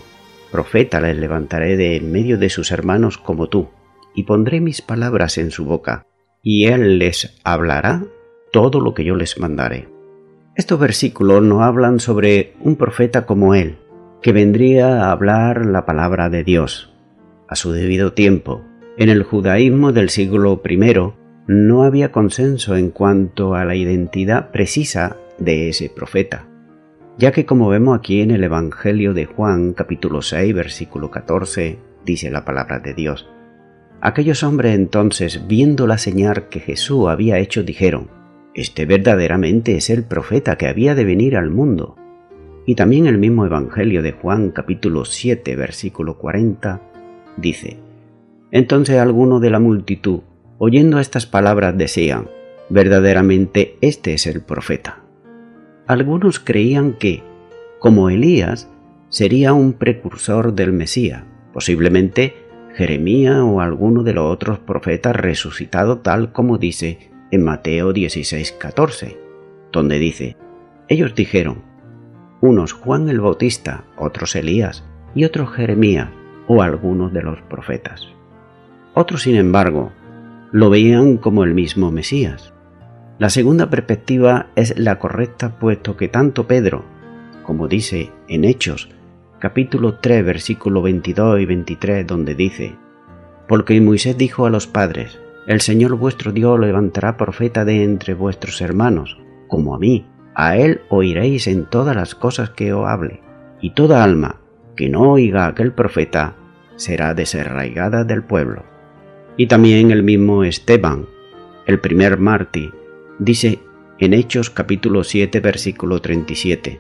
Profeta 0.51 0.99
les 0.99 1.17
levantaré 1.17 1.77
de 1.77 1.95
en 1.95 2.11
medio 2.11 2.37
de 2.37 2.49
sus 2.49 2.71
hermanos 2.71 3.17
como 3.17 3.47
tú, 3.47 3.69
y 4.15 4.23
pondré 4.23 4.61
mis 4.61 4.81
palabras 4.81 5.37
en 5.37 5.51
su 5.51 5.65
boca, 5.65 6.07
y 6.41 6.65
él 6.65 6.99
les 6.99 7.39
hablará 7.43 8.03
todo 8.51 8.79
lo 8.79 8.93
que 8.93 9.03
yo 9.03 9.15
les 9.15 9.37
mandaré. 9.39 9.89
Estos 10.55 10.79
versículos 10.79 11.43
no 11.43 11.63
hablan 11.63 11.99
sobre 11.99 12.53
un 12.61 12.77
profeta 12.77 13.25
como 13.25 13.55
él, 13.55 13.77
que 14.21 14.31
vendría 14.31 15.03
a 15.03 15.11
hablar 15.11 15.65
la 15.65 15.85
palabra 15.85 16.29
de 16.29 16.43
Dios 16.43 16.93
a 17.47 17.55
su 17.55 17.71
debido 17.71 18.13
tiempo. 18.13 18.63
En 18.97 19.09
el 19.09 19.23
judaísmo 19.23 19.91
del 19.91 20.09
siglo 20.09 20.61
I 20.67 20.79
no 21.47 21.83
había 21.83 22.11
consenso 22.11 22.75
en 22.75 22.89
cuanto 22.89 23.55
a 23.55 23.65
la 23.65 23.75
identidad 23.75 24.51
precisa 24.51 25.17
de 25.37 25.69
ese 25.69 25.89
profeta, 25.89 26.47
ya 27.17 27.31
que 27.31 27.45
como 27.45 27.69
vemos 27.69 27.97
aquí 27.97 28.21
en 28.21 28.31
el 28.31 28.43
Evangelio 28.43 29.13
de 29.13 29.25
Juan 29.25 29.73
capítulo 29.73 30.21
6 30.21 30.55
versículo 30.55 31.11
14 31.11 31.77
dice 32.05 32.31
la 32.31 32.45
palabra 32.45 32.79
de 32.79 32.93
Dios, 32.93 33.29
Aquellos 34.05 34.43
hombres 34.43 34.75
entonces, 34.75 35.47
viendo 35.47 35.87
la 35.87 35.97
señal 35.97 36.47
que 36.49 36.59
Jesús 36.59 37.07
había 37.07 37.39
hecho, 37.39 37.63
dijeron, 37.63 38.07
Este 38.53 38.85
verdaderamente 38.85 39.77
es 39.77 39.89
el 39.89 40.03
profeta 40.03 40.59
que 40.59 40.67
había 40.67 40.93
de 40.93 41.03
venir 41.03 41.35
al 41.35 41.49
mundo. 41.49 41.95
Y 42.67 42.75
también 42.75 43.07
el 43.07 43.17
mismo 43.17 43.47
Evangelio 43.47 44.03
de 44.03 44.11
Juan 44.11 44.51
capítulo 44.51 45.05
7 45.05 45.55
versículo 45.55 46.19
40 46.19 46.83
dice, 47.37 47.79
Entonces 48.51 48.99
alguno 48.99 49.39
de 49.39 49.49
la 49.49 49.59
multitud, 49.59 50.19
oyendo 50.59 50.99
estas 50.99 51.25
palabras, 51.25 51.75
decían, 51.75 52.29
verdaderamente 52.69 53.75
este 53.81 54.13
es 54.13 54.27
el 54.27 54.41
profeta. 54.41 54.99
Algunos 55.87 56.39
creían 56.39 56.93
que, 56.93 57.23
como 57.79 58.11
Elías, 58.11 58.69
sería 59.09 59.53
un 59.53 59.73
precursor 59.73 60.53
del 60.53 60.73
Mesías, 60.73 61.23
posiblemente 61.53 62.44
Jeremías 62.75 63.37
o 63.39 63.61
alguno 63.61 64.03
de 64.03 64.11
los 64.11 64.25
otros 64.25 64.59
profetas 64.59 65.15
resucitado 65.15 65.99
tal 65.99 66.33
como 66.33 66.57
dice 66.57 67.09
en 67.31 67.41
Mateo 67.41 67.93
16:14, 67.93 69.17
donde 69.71 69.97
dice, 69.97 70.35
ellos 70.89 71.15
dijeron, 71.15 71.63
unos 72.41 72.73
Juan 72.73 73.07
el 73.07 73.21
Bautista, 73.21 73.85
otros 73.97 74.35
Elías 74.35 74.83
y 75.15 75.23
otros 75.23 75.53
Jeremías 75.53 76.09
o 76.47 76.61
algunos 76.61 77.13
de 77.13 77.23
los 77.23 77.41
profetas. 77.43 78.09
Otros, 78.93 79.23
sin 79.23 79.35
embargo, 79.35 79.93
lo 80.51 80.69
veían 80.69 81.17
como 81.17 81.45
el 81.45 81.53
mismo 81.53 81.91
Mesías. 81.91 82.53
La 83.19 83.29
segunda 83.29 83.69
perspectiva 83.69 84.47
es 84.55 84.77
la 84.77 84.99
correcta 84.99 85.59
puesto 85.59 85.95
que 85.95 86.09
tanto 86.09 86.45
Pedro, 86.45 86.83
como 87.43 87.69
dice 87.69 88.11
en 88.27 88.43
Hechos 88.43 88.89
capítulo 89.39 89.95
3, 89.95 90.25
versículo 90.25 90.81
22 90.81 91.41
y 91.41 91.45
23, 91.45 92.07
donde 92.07 92.35
dice, 92.35 92.75
Porque 93.47 93.79
Moisés 93.81 94.17
dijo 94.17 94.45
a 94.45 94.49
los 94.49 94.67
padres, 94.67 95.19
El 95.47 95.61
Señor 95.61 95.95
vuestro 95.95 96.31
Dios 96.31 96.59
levantará 96.59 97.17
profeta 97.17 97.65
de 97.65 97.83
entre 97.83 98.13
vuestros 98.13 98.61
hermanos, 98.61 99.17
como 99.47 99.75
a 99.75 99.79
mí, 99.79 100.07
a 100.33 100.57
él 100.57 100.81
oiréis 100.89 101.47
en 101.47 101.65
todas 101.65 101.95
las 101.95 102.15
cosas 102.15 102.49
que 102.49 102.73
os 102.73 102.87
hable, 102.87 103.21
y 103.61 103.71
toda 103.71 104.03
alma 104.03 104.41
que 104.75 104.89
no 104.89 105.11
oiga 105.11 105.45
a 105.45 105.47
aquel 105.49 105.71
profeta 105.71 106.35
será 106.75 107.13
desarraigada 107.13 108.03
del 108.03 108.23
pueblo. 108.23 108.63
Y 109.37 109.47
también 109.47 109.91
el 109.91 110.03
mismo 110.03 110.43
Esteban, 110.43 111.07
el 111.65 111.79
primer 111.79 112.17
mártir, 112.17 112.73
dice 113.19 113.59
en 113.99 114.13
Hechos 114.13 114.49
capítulo 114.49 115.03
7 115.03 115.39
versículo 115.39 116.01
37. 116.01 116.79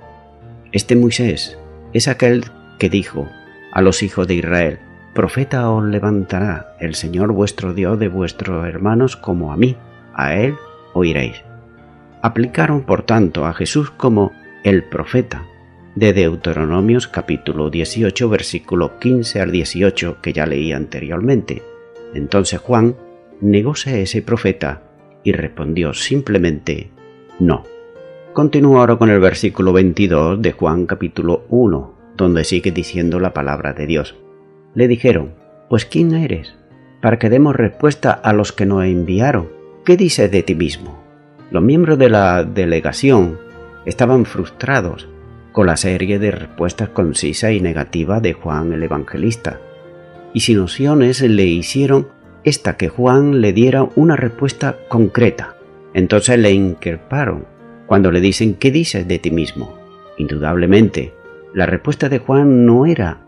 Este 0.71 0.95
Moisés 0.95 1.57
es 1.95 2.09
aquel 2.09 2.43
que 2.77 2.89
dijo 2.89 3.29
a 3.71 3.81
los 3.81 4.03
hijos 4.03 4.27
de 4.27 4.35
Israel, 4.35 4.79
Profeta 5.13 5.69
os 5.69 5.81
levantará 5.85 6.75
el 6.81 6.93
Señor 6.93 7.31
vuestro 7.31 7.73
Dios 7.73 7.97
de 7.97 8.09
vuestros 8.09 8.67
hermanos 8.67 9.15
como 9.15 9.53
a 9.53 9.55
mí, 9.55 9.77
a 10.13 10.35
él 10.35 10.55
oiréis. 10.93 11.41
Aplicaron 12.21 12.81
por 12.81 13.03
tanto 13.03 13.45
a 13.45 13.53
Jesús 13.53 13.91
como 13.91 14.33
el 14.65 14.83
profeta 14.83 15.45
de 15.95 16.11
Deuteronomios 16.11 17.07
capítulo 17.07 17.69
18 17.69 18.27
versículo 18.27 18.99
15 18.99 19.39
al 19.39 19.51
18 19.53 20.17
que 20.21 20.33
ya 20.33 20.45
leí 20.45 20.73
anteriormente. 20.73 21.63
Entonces 22.13 22.59
Juan 22.59 22.97
negóse 23.39 24.01
ese 24.01 24.21
profeta 24.21 24.81
y 25.23 25.31
respondió 25.31 25.93
simplemente 25.93 26.91
no. 27.39 27.63
Continúo 28.35 28.81
ahora 28.81 28.97
con 28.97 29.09
el 29.09 29.21
versículo 29.21 29.71
22 29.71 30.41
de 30.41 30.51
Juan 30.51 30.87
capítulo 30.87 31.45
1, 31.47 31.93
donde 32.17 32.43
sigue 32.43 32.71
diciendo 32.71 33.17
la 33.21 33.33
palabra 33.33 33.71
de 33.71 33.87
Dios. 33.87 34.17
Le 34.73 34.89
dijeron, 34.89 35.35
Pues 35.69 35.85
¿quién 35.85 36.13
eres? 36.13 36.53
Para 37.01 37.17
que 37.17 37.29
demos 37.29 37.55
respuesta 37.55 38.11
a 38.11 38.33
los 38.33 38.51
que 38.51 38.65
nos 38.65 38.83
enviaron. 38.83 39.47
¿Qué 39.85 39.95
dices 39.95 40.29
de 40.29 40.43
ti 40.43 40.53
mismo? 40.53 41.01
Los 41.49 41.63
miembros 41.63 41.97
de 41.97 42.09
la 42.09 42.43
delegación 42.43 43.39
estaban 43.85 44.25
frustrados 44.25 45.07
con 45.53 45.67
la 45.67 45.77
serie 45.77 46.19
de 46.19 46.31
respuestas 46.31 46.89
concisas 46.89 47.53
y 47.53 47.61
negativas 47.61 48.21
de 48.21 48.33
Juan 48.33 48.73
el 48.73 48.83
Evangelista, 48.83 49.61
y 50.33 50.41
sin 50.41 50.59
opciones 50.59 51.21
le 51.21 51.45
hicieron 51.45 52.09
esta 52.43 52.75
que 52.75 52.89
Juan 52.89 53.39
le 53.39 53.53
diera 53.53 53.87
una 53.95 54.17
respuesta 54.17 54.75
concreta. 54.89 55.55
Entonces 55.93 56.37
le 56.37 56.51
increparon 56.51 57.54
cuando 57.87 58.11
le 58.11 58.21
dicen 58.21 58.55
¿qué 58.55 58.71
dices 58.71 59.07
de 59.07 59.19
ti 59.19 59.31
mismo? 59.31 59.77
Indudablemente, 60.17 61.13
la 61.53 61.65
respuesta 61.65 62.09
de 62.09 62.19
Juan 62.19 62.65
no 62.65 62.85
era 62.85 63.21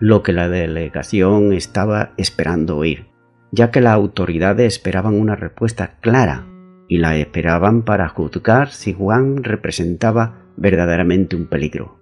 lo 0.00 0.22
que 0.22 0.32
la 0.32 0.48
delegación 0.48 1.52
estaba 1.52 2.12
esperando 2.16 2.76
oír, 2.76 3.06
ya 3.50 3.70
que 3.70 3.80
las 3.80 3.94
autoridades 3.94 4.74
esperaban 4.74 5.14
una 5.14 5.36
respuesta 5.36 5.98
clara 6.00 6.46
y 6.88 6.98
la 6.98 7.16
esperaban 7.16 7.82
para 7.82 8.08
juzgar 8.08 8.70
si 8.70 8.92
Juan 8.92 9.44
representaba 9.44 10.44
verdaderamente 10.56 11.36
un 11.36 11.46
peligro. 11.46 11.98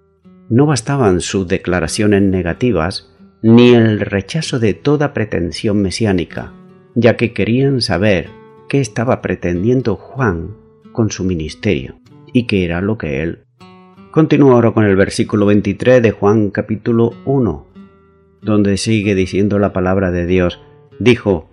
No 0.49 0.65
bastaban 0.65 1.21
sus 1.21 1.47
declaraciones 1.47 2.21
negativas 2.21 3.13
ni 3.41 3.73
el 3.73 3.99
rechazo 3.99 4.59
de 4.59 4.73
toda 4.73 5.13
pretensión 5.13 5.81
mesiánica, 5.81 6.53
ya 6.95 7.17
que 7.17 7.33
querían 7.33 7.81
saber 7.81 8.29
qué 8.69 8.79
estaba 8.79 9.21
pretendiendo 9.21 9.95
Juan 9.95 10.55
con 10.97 11.11
su 11.11 11.23
ministerio 11.23 11.99
y 12.33 12.47
qué 12.47 12.65
era 12.65 12.81
lo 12.81 12.97
que 12.97 13.21
él. 13.21 13.43
Continúa 14.09 14.53
ahora 14.53 14.71
con 14.71 14.83
el 14.83 14.95
versículo 14.95 15.45
23 15.45 16.01
de 16.01 16.09
Juan 16.09 16.49
capítulo 16.49 17.13
1, 17.23 17.67
donde 18.41 18.77
sigue 18.77 19.13
diciendo 19.13 19.59
la 19.59 19.73
palabra 19.73 20.09
de 20.09 20.25
Dios. 20.25 20.59
Dijo, 20.97 21.51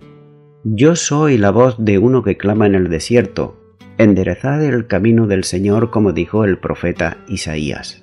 Yo 0.65 0.97
soy 0.97 1.37
la 1.37 1.51
voz 1.51 1.77
de 1.77 1.99
uno 1.99 2.23
que 2.23 2.39
clama 2.39 2.67
en 2.67 2.75
el 2.75 2.89
desierto, 2.89 3.61
enderezad 3.99 4.65
el 4.65 4.87
camino 4.87 5.27
del 5.27 5.45
Señor 5.45 5.91
como 5.91 6.15
dijo 6.15 6.47
el 6.47 6.57
profeta 6.57 7.19
Isaías. 7.29 8.03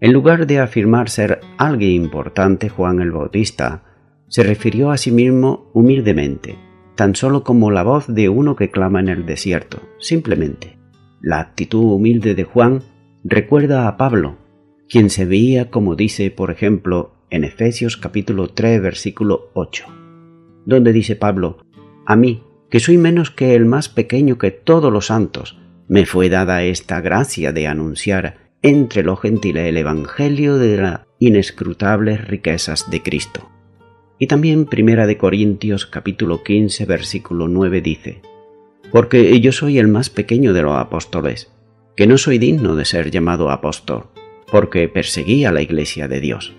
En 0.00 0.12
lugar 0.12 0.46
de 0.46 0.60
afirmar 0.60 1.10
ser 1.10 1.40
alguien 1.58 1.90
importante, 1.90 2.68
Juan 2.68 3.00
el 3.00 3.10
Bautista 3.10 3.82
se 4.28 4.44
refirió 4.44 4.92
a 4.92 4.98
sí 4.98 5.10
mismo 5.10 5.68
humildemente, 5.74 6.56
tan 7.00 7.16
solo 7.16 7.44
como 7.44 7.70
la 7.70 7.82
voz 7.82 8.08
de 8.08 8.28
uno 8.28 8.56
que 8.56 8.70
clama 8.70 9.00
en 9.00 9.08
el 9.08 9.24
desierto, 9.24 9.80
simplemente. 9.98 10.76
La 11.22 11.40
actitud 11.40 11.94
humilde 11.94 12.34
de 12.34 12.44
Juan 12.44 12.82
recuerda 13.24 13.88
a 13.88 13.96
Pablo, 13.96 14.36
quien 14.86 15.08
se 15.08 15.24
veía 15.24 15.70
como 15.70 15.96
dice, 15.96 16.30
por 16.30 16.50
ejemplo, 16.50 17.14
en 17.30 17.44
Efesios 17.44 17.96
capítulo 17.96 18.48
3 18.48 18.82
versículo 18.82 19.48
8, 19.54 19.86
donde 20.66 20.92
dice 20.92 21.16
Pablo, 21.16 21.64
a 22.04 22.16
mí, 22.16 22.42
que 22.68 22.80
soy 22.80 22.98
menos 22.98 23.30
que 23.30 23.54
el 23.54 23.64
más 23.64 23.88
pequeño 23.88 24.36
que 24.36 24.50
todos 24.50 24.92
los 24.92 25.06
santos, 25.06 25.58
me 25.88 26.04
fue 26.04 26.28
dada 26.28 26.64
esta 26.64 27.00
gracia 27.00 27.50
de 27.52 27.66
anunciar 27.66 28.50
entre 28.60 29.04
los 29.04 29.18
gentiles 29.22 29.64
el 29.64 29.78
Evangelio 29.78 30.58
de 30.58 30.76
las 30.76 31.00
inescrutables 31.18 32.28
riquezas 32.28 32.90
de 32.90 33.02
Cristo. 33.02 33.48
Y 34.22 34.26
también 34.26 34.66
Primera 34.66 35.06
de 35.06 35.16
Corintios 35.16 35.86
capítulo 35.86 36.42
15 36.42 36.84
versículo 36.84 37.48
9 37.48 37.80
dice, 37.80 38.20
Porque 38.92 39.40
yo 39.40 39.50
soy 39.50 39.78
el 39.78 39.88
más 39.88 40.10
pequeño 40.10 40.52
de 40.52 40.60
los 40.60 40.76
apóstoles, 40.76 41.50
que 41.96 42.06
no 42.06 42.18
soy 42.18 42.36
digno 42.36 42.76
de 42.76 42.84
ser 42.84 43.10
llamado 43.10 43.50
apóstol, 43.50 44.08
porque 44.52 44.88
perseguí 44.88 45.46
a 45.46 45.52
la 45.52 45.62
iglesia 45.62 46.06
de 46.06 46.20
Dios. 46.20 46.52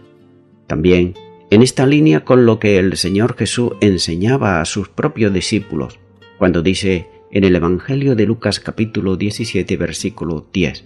También 0.66 1.14
en 1.52 1.62
esta 1.62 1.86
línea 1.86 2.26
con 2.26 2.48
lo 2.48 2.58
que 2.58 2.80
el 2.80 2.98
Señor 2.98 3.38
Jesús 3.38 3.74
enseñaba 3.80 4.60
a 4.60 4.66
sus 4.66 4.90
propios 4.90 5.32
discípulos, 5.32 6.00
cuando 6.40 6.64
dice 6.64 7.10
en 7.32 7.44
el 7.44 7.56
Evangelio 7.56 8.16
de 8.16 8.26
Lucas 8.26 8.60
capítulo 8.60 9.18
17 9.18 9.78
versículo 9.78 10.48
10, 10.52 10.86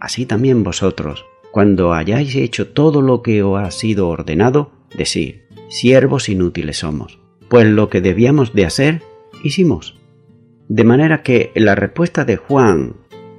Así 0.00 0.24
también 0.24 0.64
vosotros, 0.64 1.26
cuando 1.50 1.92
hayáis 1.92 2.34
hecho 2.36 2.68
todo 2.68 3.02
lo 3.02 3.20
que 3.20 3.42
os 3.42 3.60
ha 3.60 3.70
sido 3.70 4.08
ordenado, 4.08 4.72
decir, 4.96 5.45
siervos 5.68 6.28
inútiles 6.28 6.78
somos, 6.78 7.18
pues 7.48 7.66
lo 7.66 7.88
que 7.88 8.00
debíamos 8.00 8.52
de 8.52 8.66
hacer, 8.66 9.02
hicimos. 9.42 9.98
De 10.68 10.84
manera 10.84 11.22
que 11.22 11.52
la 11.54 11.74
respuesta 11.74 12.24
de 12.24 12.36
Juan 12.36 12.96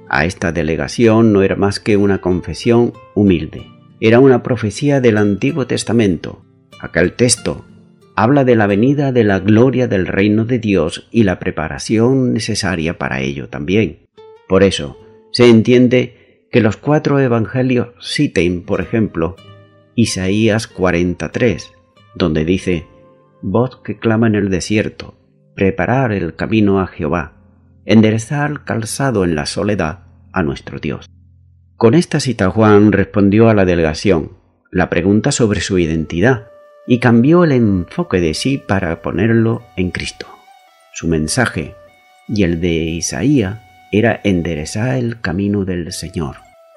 a 0.08 0.24
esta 0.24 0.52
delegación 0.52 1.32
no 1.32 1.42
era 1.42 1.56
más 1.56 1.80
que 1.80 1.96
una 1.96 2.20
confesión 2.20 2.94
humilde. 3.14 3.66
Era 4.00 4.20
una 4.20 4.42
profecía 4.42 5.00
del 5.00 5.18
Antiguo 5.18 5.66
Testamento, 5.66 6.44
Aquel 6.80 7.14
texto 7.14 7.64
habla 8.14 8.44
de 8.44 8.54
la 8.54 8.66
venida 8.66 9.10
de 9.10 9.24
la 9.24 9.40
gloria 9.40 9.88
del 9.88 10.06
reino 10.06 10.44
de 10.44 10.58
Dios 10.58 11.08
y 11.10 11.24
la 11.24 11.38
preparación 11.38 12.32
necesaria 12.32 12.98
para 12.98 13.20
ello 13.20 13.48
también. 13.48 14.06
Por 14.48 14.62
eso, 14.62 14.98
se 15.32 15.48
entiende 15.48 16.46
que 16.50 16.60
los 16.60 16.76
cuatro 16.76 17.18
evangelios 17.18 17.88
citen, 18.00 18.62
por 18.62 18.80
ejemplo, 18.80 19.36
Isaías 19.94 20.66
43, 20.68 21.72
donde 22.18 22.44
dice, 22.44 22.86
Voz 23.40 23.80
que 23.82 23.98
clama 23.98 24.26
en 24.26 24.34
el 24.34 24.50
desierto, 24.50 25.14
preparar 25.54 26.12
el 26.12 26.34
camino 26.34 26.80
a 26.80 26.86
Jehová, 26.88 27.34
enderezar 27.86 28.64
calzado 28.64 29.24
en 29.24 29.34
la 29.34 29.46
soledad 29.46 30.00
a 30.32 30.42
nuestro 30.42 30.78
Dios. 30.80 31.08
Con 31.76 31.94
esta 31.94 32.20
cita 32.20 32.50
Juan 32.50 32.92
respondió 32.92 33.48
a 33.48 33.54
la 33.54 33.64
delegación 33.64 34.32
la 34.70 34.90
pregunta 34.90 35.32
sobre 35.32 35.60
su 35.60 35.78
identidad, 35.78 36.48
y 36.86 37.00
cambió 37.00 37.44
el 37.44 37.52
enfoque 37.52 38.20
de 38.20 38.32
sí 38.34 38.58
para 38.58 39.02
ponerlo 39.02 39.62
en 39.76 39.90
Cristo. 39.90 40.26
Su 40.94 41.06
mensaje 41.06 41.74
y 42.28 42.44
el 42.44 42.60
de 42.60 42.72
Isaías 42.72 43.60
era 43.92 44.20
enderezar 44.24 44.96
el 44.96 45.20
camino 45.20 45.64
del 45.64 45.92
Señor. 45.92 46.36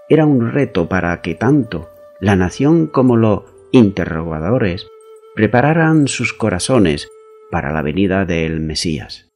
Era 0.10 0.26
un 0.26 0.52
reto 0.52 0.90
para 0.90 1.22
que 1.22 1.36
tanto 1.36 1.90
la 2.20 2.36
nación 2.36 2.88
como 2.88 3.16
los 3.16 3.44
interrogadores 3.72 4.86
prepararan 5.36 6.08
sus 6.08 6.34
corazones 6.34 7.08
para 7.52 7.72
la 7.72 7.82
venida 7.82 8.26
del 8.26 8.60
Mesías. 8.60 9.30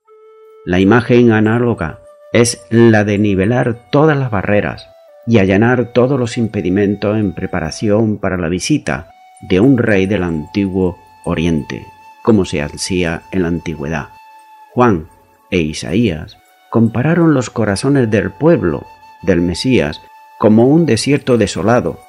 La 0.66 0.80
imagen 0.80 1.32
análoga 1.32 2.00
es 2.34 2.66
la 2.70 3.04
de 3.06 3.18
nivelar 3.18 3.90
todas 3.92 4.18
las 4.18 4.30
barreras 4.30 4.90
y 5.26 5.40
allanar 5.40 5.94
todos 5.94 6.20
los 6.20 6.38
impedimentos 6.38 7.18
en 7.18 7.34
preparación 7.34 8.18
para 8.18 8.38
la 8.38 8.50
visita 8.50 9.10
de 9.50 9.60
un 9.60 9.78
rey 9.78 10.06
del 10.06 10.24
antiguo 10.24 10.98
Oriente, 11.24 11.86
como 12.24 12.46
se 12.46 12.62
hacía 12.62 13.24
en 13.32 13.44
la 13.44 13.48
antigüedad. 13.48 14.10
Juan 14.74 15.08
e 15.50 15.60
Isaías 15.60 16.38
compararon 16.70 17.34
los 17.34 17.50
corazones 17.50 18.12
del 18.12 18.32
pueblo, 18.32 18.86
del 19.24 19.42
Mesías, 19.42 20.02
como 20.38 20.68
un 20.68 20.86
desierto 20.86 21.38
desolado, 21.38 22.00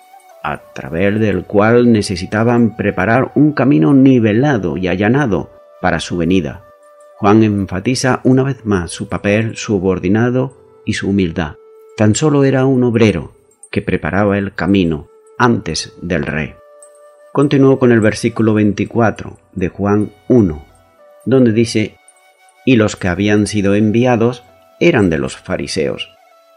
a 0.47 0.63
través 0.73 1.19
del 1.19 1.45
cual 1.45 1.91
necesitaban 1.91 2.77
preparar 2.77 3.33
un 3.35 3.53
camino 3.53 3.93
nivelado 3.93 4.77
y 4.77 4.87
allanado 4.87 5.51
para 5.81 5.99
su 5.99 6.17
venida. 6.17 6.63
Juan 7.19 7.43
enfatiza 7.43 8.21
una 8.23 8.45
vez 8.45 8.65
más 8.65 8.93
su 8.93 9.09
papel 9.09 9.57
subordinado 9.57 10.57
y 10.85 10.93
su 10.93 11.11
humildad. 11.11 11.55
Tan 11.97 12.15
solo 12.15 12.45
era 12.45 12.65
un 12.65 12.85
obrero 12.85 13.33
que 13.73 13.83
preparaba 13.83 14.39
el 14.39 14.55
camino 14.55 15.09
antes 15.37 15.95
del 16.01 16.25
rey. 16.25 16.55
Continuó 17.33 17.81
con 17.81 17.91
el 17.91 18.01
versículo 18.01 18.55
24 18.55 19.39
de 19.53 19.69
Juan 19.69 20.13
1, 20.29 20.65
donde 21.25 21.53
dice, 21.53 21.97
y 22.65 22.77
los 22.77 22.95
que 22.95 23.09
habían 23.09 23.49
sido 23.49 23.75
enviados 23.75 24.45
eran 24.79 25.11
de 25.11 25.19
los 25.19 25.37
fariseos. 25.37 26.16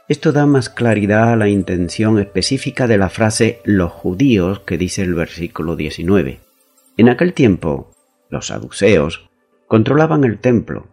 Esto 0.09 0.31
da 0.31 0.47
más 0.47 0.69
claridad 0.69 1.31
a 1.31 1.35
la 1.35 1.49
intención 1.49 2.17
específica 2.17 2.87
de 2.87 2.97
la 2.97 3.09
frase 3.09 3.61
los 3.63 3.91
judíos 3.91 4.61
que 4.61 4.75
dice 4.75 5.03
el 5.03 5.13
versículo 5.13 5.75
19. 5.75 6.39
En 6.97 7.09
aquel 7.09 7.33
tiempo, 7.33 7.91
los 8.31 8.47
saduceos 8.47 9.29
controlaban 9.67 10.23
el 10.23 10.39
templo 10.39 10.87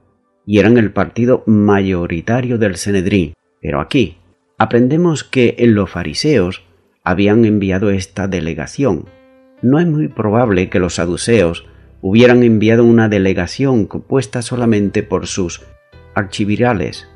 y 0.45 0.59
eran 0.59 0.77
el 0.77 0.93
partido 0.93 1.43
mayoritario 1.47 2.59
del 2.59 2.77
Senedrín, 2.77 3.33
Pero 3.63 3.81
aquí 3.81 4.19
aprendemos 4.59 5.25
que 5.25 5.57
los 5.67 5.89
fariseos 5.89 6.63
habían 7.03 7.47
enviado 7.47 7.89
esta 7.89 8.29
delegación. 8.29 9.07
No 9.63 9.81
es 9.81 9.87
muy 9.87 10.09
probable 10.09 10.69
que 10.69 10.79
los 10.79 10.97
saduceos 10.97 11.65
hubieran 12.03 12.43
enviado 12.43 12.85
una 12.85 13.09
delegación 13.09 13.87
compuesta 13.87 14.43
solamente 14.43 15.03
por 15.03 15.27
sus 15.27 15.63
archivirales, 16.15 17.09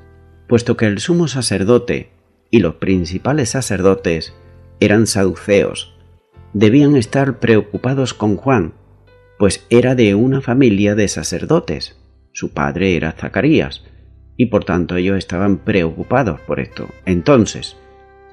puesto 0.51 0.77
que 0.77 0.87
el 0.87 0.99
sumo 0.99 1.29
sacerdote 1.29 2.11
y 2.51 2.59
los 2.59 2.75
principales 2.75 3.51
sacerdotes 3.51 4.35
eran 4.81 5.07
saduceos. 5.07 5.95
Debían 6.55 6.97
estar 6.97 7.39
preocupados 7.39 8.15
con 8.15 8.35
Juan, 8.35 8.75
pues 9.39 9.65
era 9.71 9.95
de 9.95 10.17
una 10.17 10.41
familia 10.41 10.97
de 10.97 11.07
sacerdotes. 11.07 12.01
Su 12.33 12.53
padre 12.53 12.97
era 12.97 13.13
Zacarías, 13.13 13.85
y 14.37 14.47
por 14.47 14.65
tanto 14.65 14.97
ellos 14.97 15.19
estaban 15.19 15.59
preocupados 15.59 16.41
por 16.41 16.59
esto. 16.59 16.89
Entonces, 17.07 17.77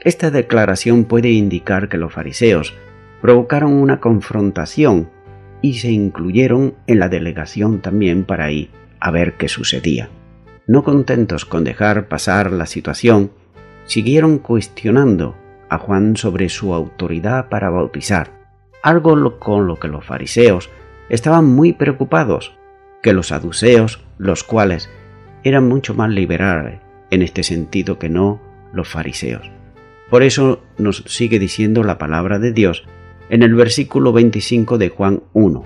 esta 0.02 0.32
declaración 0.32 1.06
puede 1.06 1.30
indicar 1.30 1.88
que 1.88 1.98
los 1.98 2.12
fariseos 2.12 2.74
provocaron 3.22 3.74
una 3.74 4.00
confrontación 4.00 5.12
y 5.62 5.76
se 5.76 5.92
incluyeron 5.92 6.74
en 6.88 6.98
la 6.98 7.10
delegación 7.10 7.80
también 7.84 8.26
para 8.26 8.52
ir 8.52 8.72
a 9.00 9.12
ver 9.12 9.38
qué 9.38 9.48
sucedía. 9.50 10.10
No 10.68 10.84
contentos 10.84 11.46
con 11.46 11.64
dejar 11.64 12.10
pasar 12.10 12.52
la 12.52 12.66
situación, 12.66 13.32
siguieron 13.86 14.38
cuestionando 14.38 15.38
a 15.70 15.78
Juan 15.78 16.18
sobre 16.18 16.50
su 16.50 16.74
autoridad 16.74 17.48
para 17.48 17.70
bautizar, 17.70 18.32
algo 18.84 19.40
con 19.40 19.66
lo 19.66 19.80
que 19.80 19.88
los 19.88 20.06
fariseos 20.06 20.70
estaban 21.08 21.46
muy 21.46 21.72
preocupados, 21.72 22.58
que 23.02 23.14
los 23.14 23.28
saduceos, 23.28 24.04
los 24.18 24.44
cuales 24.44 24.90
eran 25.44 25.70
mucho 25.70 25.94
más 25.94 26.10
liberales 26.10 26.82
en 27.12 27.22
este 27.22 27.44
sentido 27.44 27.98
que 27.98 28.10
no 28.10 28.42
los 28.74 28.90
fariseos. 28.90 29.50
Por 30.10 30.22
eso 30.22 30.62
nos 30.78 31.04
sigue 31.08 31.40
diciendo 31.40 31.84
la 31.84 31.98
palabra 31.98 32.40
de 32.40 32.52
Dios 32.52 32.84
en 33.30 33.42
el 33.42 33.56
versículo 33.56 34.12
25 34.12 34.78
de 34.78 34.90
Juan 34.90 35.24
1. 35.32 35.64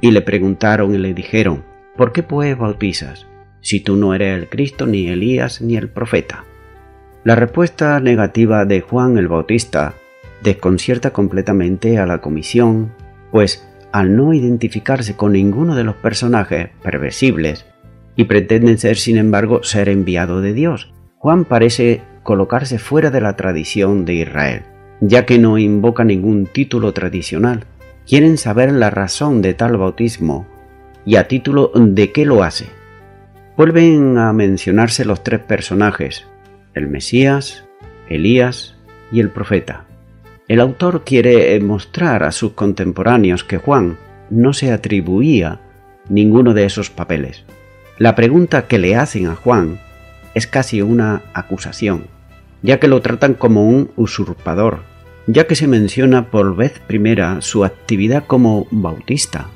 Y 0.00 0.10
le 0.10 0.22
preguntaron 0.22 0.94
y 0.94 0.98
le 0.98 1.14
dijeron, 1.14 1.64
¿por 1.96 2.12
qué 2.12 2.22
pues 2.22 2.56
bautizas, 2.58 3.26
si 3.60 3.80
tú 3.80 3.96
no 3.96 4.14
eres 4.14 4.38
el 4.38 4.48
Cristo, 4.48 4.86
ni 4.86 5.08
Elías, 5.08 5.60
ni 5.60 5.76
el 5.76 5.88
profeta? 5.88 6.44
La 7.24 7.34
respuesta 7.34 7.98
negativa 8.00 8.64
de 8.64 8.80
Juan 8.80 9.18
el 9.18 9.28
Bautista 9.28 9.94
desconcierta 10.42 11.10
completamente 11.12 11.98
a 11.98 12.06
la 12.06 12.20
comisión, 12.20 12.92
pues 13.30 13.66
al 13.92 14.16
no 14.16 14.34
identificarse 14.34 15.16
con 15.16 15.32
ninguno 15.32 15.74
de 15.74 15.84
los 15.84 15.96
personajes 15.96 16.70
perversibles 16.82 17.66
y 18.14 18.24
pretenden 18.24 18.78
ser 18.78 18.96
sin 18.96 19.16
embargo 19.16 19.62
ser 19.62 19.88
enviado 19.88 20.40
de 20.40 20.52
Dios, 20.52 20.92
Juan 21.18 21.44
parece 21.44 22.02
colocarse 22.22 22.78
fuera 22.78 23.10
de 23.10 23.20
la 23.20 23.36
tradición 23.36 24.04
de 24.04 24.14
Israel 24.14 24.62
ya 25.00 25.26
que 25.26 25.38
no 25.38 25.58
invoca 25.58 26.04
ningún 26.04 26.46
título 26.46 26.92
tradicional. 26.92 27.64
Quieren 28.06 28.38
saber 28.38 28.72
la 28.72 28.90
razón 28.90 29.42
de 29.42 29.54
tal 29.54 29.76
bautismo 29.76 30.46
y 31.04 31.16
a 31.16 31.28
título 31.28 31.70
de 31.74 32.12
qué 32.12 32.24
lo 32.24 32.42
hace. 32.42 32.66
Vuelven 33.56 34.18
a 34.18 34.32
mencionarse 34.32 35.04
los 35.04 35.22
tres 35.22 35.40
personajes, 35.40 36.26
el 36.74 36.88
Mesías, 36.88 37.64
Elías 38.08 38.76
y 39.10 39.20
el 39.20 39.30
profeta. 39.30 39.84
El 40.48 40.60
autor 40.60 41.04
quiere 41.04 41.58
mostrar 41.60 42.22
a 42.22 42.32
sus 42.32 42.52
contemporáneos 42.52 43.44
que 43.44 43.58
Juan 43.58 43.98
no 44.30 44.52
se 44.52 44.72
atribuía 44.72 45.60
ninguno 46.08 46.54
de 46.54 46.64
esos 46.64 46.90
papeles. 46.90 47.44
La 47.98 48.14
pregunta 48.14 48.66
que 48.66 48.78
le 48.78 48.96
hacen 48.96 49.26
a 49.26 49.34
Juan 49.34 49.80
es 50.34 50.46
casi 50.46 50.82
una 50.82 51.22
acusación 51.32 52.16
ya 52.62 52.80
que 52.80 52.88
lo 52.88 53.00
tratan 53.00 53.34
como 53.34 53.68
un 53.68 53.90
usurpador, 53.96 54.80
ya 55.26 55.46
que 55.46 55.54
se 55.54 55.68
menciona 55.68 56.30
por 56.30 56.56
vez 56.56 56.80
primera 56.80 57.40
su 57.40 57.64
actividad 57.64 58.24
como 58.26 58.66
bautista. 58.70 59.46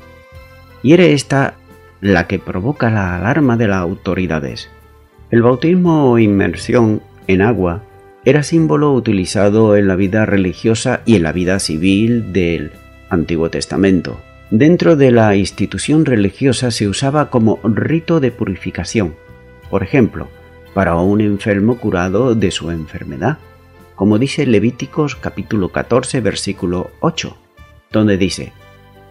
Y 0.82 0.92
era 0.92 1.04
esta 1.04 1.54
la 2.00 2.26
que 2.26 2.38
provoca 2.38 2.90
la 2.90 3.16
alarma 3.16 3.56
de 3.56 3.68
las 3.68 3.78
autoridades. 3.78 4.70
El 5.30 5.42
bautismo 5.42 6.10
o 6.10 6.18
inmersión 6.18 7.02
en 7.26 7.42
agua 7.42 7.82
era 8.24 8.42
símbolo 8.42 8.92
utilizado 8.92 9.76
en 9.76 9.88
la 9.88 9.96
vida 9.96 10.26
religiosa 10.26 11.02
y 11.06 11.16
en 11.16 11.22
la 11.22 11.32
vida 11.32 11.58
civil 11.58 12.32
del 12.32 12.72
Antiguo 13.08 13.50
Testamento. 13.50 14.20
Dentro 14.50 14.96
de 14.96 15.10
la 15.10 15.36
institución 15.36 16.04
religiosa 16.04 16.70
se 16.70 16.88
usaba 16.88 17.30
como 17.30 17.60
rito 17.62 18.20
de 18.20 18.32
purificación. 18.32 19.14
Por 19.70 19.82
ejemplo, 19.82 20.28
para 20.74 20.96
un 20.96 21.20
enfermo 21.20 21.78
curado 21.78 22.34
de 22.34 22.50
su 22.50 22.70
enfermedad, 22.70 23.38
como 23.94 24.18
dice 24.18 24.46
Levíticos 24.46 25.14
capítulo 25.14 25.70
14 25.70 26.20
versículo 26.20 26.90
8, 27.00 27.36
donde 27.92 28.16
dice, 28.16 28.52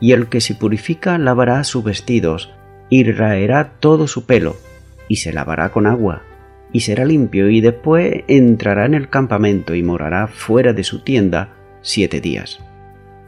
Y 0.02 0.12
el 0.12 0.28
que 0.28 0.42
se 0.42 0.56
purifica 0.56 1.18
lavará 1.18 1.64
sus 1.64 1.84
vestidos, 1.84 2.52
y 2.90 3.04
raerá 3.04 3.74
todo 3.80 4.08
su 4.08 4.26
pelo, 4.26 4.58
y 5.08 5.18
se 5.18 5.32
lavará 5.32 5.70
con 5.70 5.86
agua, 5.86 6.24
y 6.72 6.82
será 6.82 7.06
limpio, 7.06 7.50
y 7.50 7.62
después 7.62 8.24
entrará 8.28 8.86
en 8.86 8.94
el 8.94 9.10
campamento 9.10 9.76
y 9.76 9.84
morará 9.84 10.28
fuera 10.28 10.74
de 10.74 10.84
su 10.84 11.04
tienda 11.04 11.56
siete 11.82 12.22
días. 12.22 12.60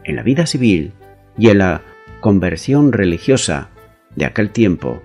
En 0.04 0.16
la 0.16 0.24
vida 0.24 0.46
civil 0.46 0.94
y 1.38 1.50
en 1.50 1.60
la 1.60 1.82
conversión 2.20 2.92
religiosa 2.92 3.70
de 4.16 4.26
aquel 4.26 4.52
tiempo, 4.52 5.02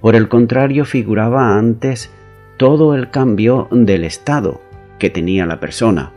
por 0.00 0.16
el 0.16 0.28
contrario, 0.28 0.84
figuraba 0.84 1.56
antes 1.56 2.10
todo 2.56 2.94
el 2.94 3.10
cambio 3.10 3.68
del 3.70 4.04
estado 4.04 4.60
que 4.98 5.10
tenía 5.10 5.46
la 5.46 5.60
persona. 5.60 6.12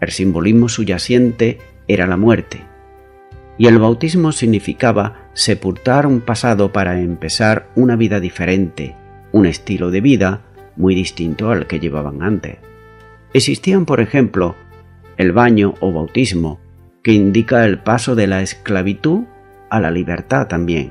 El 0.00 0.10
simbolismo 0.10 0.68
subyacente 0.68 1.58
era 1.88 2.06
la 2.06 2.16
muerte, 2.16 2.60
y 3.56 3.66
el 3.66 3.78
bautismo 3.78 4.32
significaba 4.32 5.27
sepultar 5.38 6.04
un 6.04 6.20
pasado 6.20 6.72
para 6.72 7.00
empezar 7.00 7.68
una 7.76 7.94
vida 7.94 8.18
diferente, 8.18 8.96
un 9.30 9.46
estilo 9.46 9.92
de 9.92 10.00
vida 10.00 10.40
muy 10.74 10.96
distinto 10.96 11.52
al 11.52 11.68
que 11.68 11.78
llevaban 11.78 12.24
antes. 12.24 12.56
Existían, 13.32 13.86
por 13.86 14.00
ejemplo, 14.00 14.56
el 15.16 15.30
baño 15.30 15.74
o 15.78 15.92
bautismo, 15.92 16.58
que 17.04 17.12
indica 17.12 17.64
el 17.64 17.78
paso 17.78 18.16
de 18.16 18.26
la 18.26 18.42
esclavitud 18.42 19.26
a 19.70 19.78
la 19.78 19.92
libertad 19.92 20.48
también. 20.48 20.90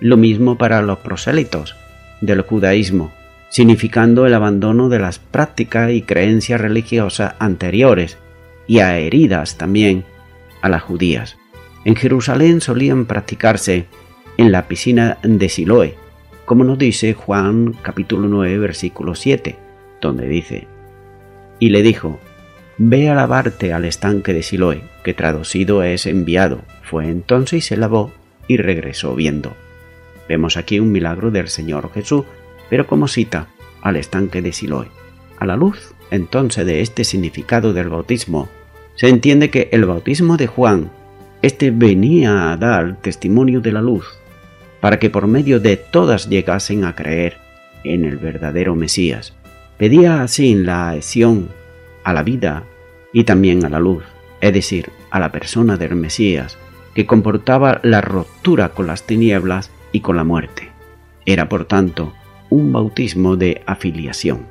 Lo 0.00 0.16
mismo 0.16 0.58
para 0.58 0.82
los 0.82 0.98
prosélitos 0.98 1.76
del 2.20 2.40
judaísmo, 2.40 3.12
significando 3.48 4.26
el 4.26 4.34
abandono 4.34 4.88
de 4.88 4.98
las 4.98 5.20
prácticas 5.20 5.92
y 5.92 6.02
creencias 6.02 6.60
religiosas 6.60 7.36
anteriores 7.38 8.18
y 8.66 8.80
a 8.80 8.98
heridas 8.98 9.56
también 9.56 10.04
a 10.62 10.68
las 10.68 10.82
judías. 10.82 11.36
En 11.84 11.96
Jerusalén 11.96 12.60
solían 12.60 13.04
practicarse 13.06 13.86
en 14.36 14.52
la 14.52 14.68
piscina 14.68 15.18
de 15.22 15.48
Siloé, 15.48 15.94
como 16.44 16.64
nos 16.64 16.78
dice 16.78 17.14
Juan 17.14 17.74
capítulo 17.82 18.28
9 18.28 18.58
versículo 18.58 19.14
7, 19.14 19.56
donde 20.00 20.26
dice, 20.26 20.66
y 21.58 21.70
le 21.70 21.82
dijo, 21.82 22.18
Ve 22.76 23.08
a 23.08 23.14
lavarte 23.14 23.72
al 23.72 23.84
estanque 23.84 24.32
de 24.32 24.42
Siloé, 24.42 24.82
que 25.04 25.14
traducido 25.14 25.82
es 25.82 26.06
enviado. 26.06 26.62
Fue 26.82 27.08
entonces 27.08 27.58
y 27.58 27.60
se 27.60 27.76
lavó 27.76 28.12
y 28.48 28.56
regresó 28.56 29.14
viendo. 29.14 29.54
Vemos 30.28 30.56
aquí 30.56 30.80
un 30.80 30.90
milagro 30.90 31.30
del 31.30 31.48
Señor 31.48 31.92
Jesús 31.92 32.24
pero 32.68 32.86
como 32.86 33.08
cita 33.08 33.48
al 33.82 33.96
estanque 33.96 34.42
de 34.42 34.52
Siloé. 34.52 34.88
A 35.38 35.46
la 35.46 35.56
luz 35.56 35.94
entonces 36.10 36.66
de 36.66 36.80
este 36.80 37.04
significado 37.04 37.72
del 37.72 37.88
bautismo, 37.88 38.48
se 38.94 39.08
entiende 39.08 39.50
que 39.50 39.68
el 39.72 39.84
bautismo 39.84 40.36
de 40.36 40.46
Juan, 40.46 40.90
este 41.44 41.70
venía 41.70 42.52
a 42.52 42.56
dar 42.56 42.96
testimonio 43.02 43.60
de 43.60 43.70
la 43.70 43.82
luz, 43.82 44.06
para 44.80 44.98
que 44.98 45.10
por 45.10 45.26
medio 45.26 45.60
de 45.60 45.76
todas 45.76 46.30
llegasen 46.30 46.84
a 46.84 46.94
creer 46.94 47.36
en 47.84 48.06
el 48.06 48.16
verdadero 48.16 48.74
Mesías. 48.74 49.34
Pedía 49.76 50.22
así 50.22 50.54
la 50.54 50.88
adhesión 50.88 51.50
a 52.02 52.14
la 52.14 52.22
vida 52.22 52.64
y 53.12 53.24
también 53.24 53.62
a 53.66 53.68
la 53.68 53.78
luz, 53.78 54.04
es 54.40 54.54
decir, 54.54 54.88
a 55.10 55.20
la 55.20 55.32
persona 55.32 55.76
del 55.76 55.96
Mesías, 55.96 56.56
que 56.94 57.04
comportaba 57.04 57.78
la 57.82 58.00
ruptura 58.00 58.70
con 58.70 58.86
las 58.86 59.02
tinieblas 59.02 59.70
y 59.92 60.00
con 60.00 60.16
la 60.16 60.24
muerte. 60.24 60.70
Era, 61.26 61.50
por 61.50 61.66
tanto, 61.66 62.14
un 62.48 62.72
bautismo 62.72 63.36
de 63.36 63.60
afiliación. 63.66 64.46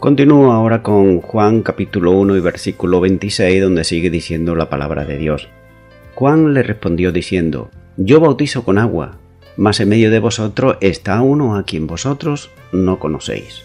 Continúo 0.00 0.50
ahora 0.50 0.82
con 0.82 1.20
Juan 1.20 1.62
capítulo 1.62 2.10
1 2.10 2.36
y 2.36 2.40
versículo 2.40 3.00
26 3.00 3.62
donde 3.62 3.84
sigue 3.84 4.10
diciendo 4.10 4.56
la 4.56 4.68
palabra 4.68 5.04
de 5.04 5.18
Dios. 5.18 5.48
Juan 6.16 6.54
le 6.54 6.62
respondió 6.62 7.12
diciendo, 7.12 7.70
Yo 7.98 8.20
bautizo 8.20 8.64
con 8.64 8.78
agua, 8.78 9.18
mas 9.58 9.80
en 9.80 9.90
medio 9.90 10.10
de 10.10 10.18
vosotros 10.18 10.78
está 10.80 11.20
uno 11.20 11.56
a 11.56 11.64
quien 11.64 11.86
vosotros 11.86 12.48
no 12.72 12.98
conocéis. 12.98 13.64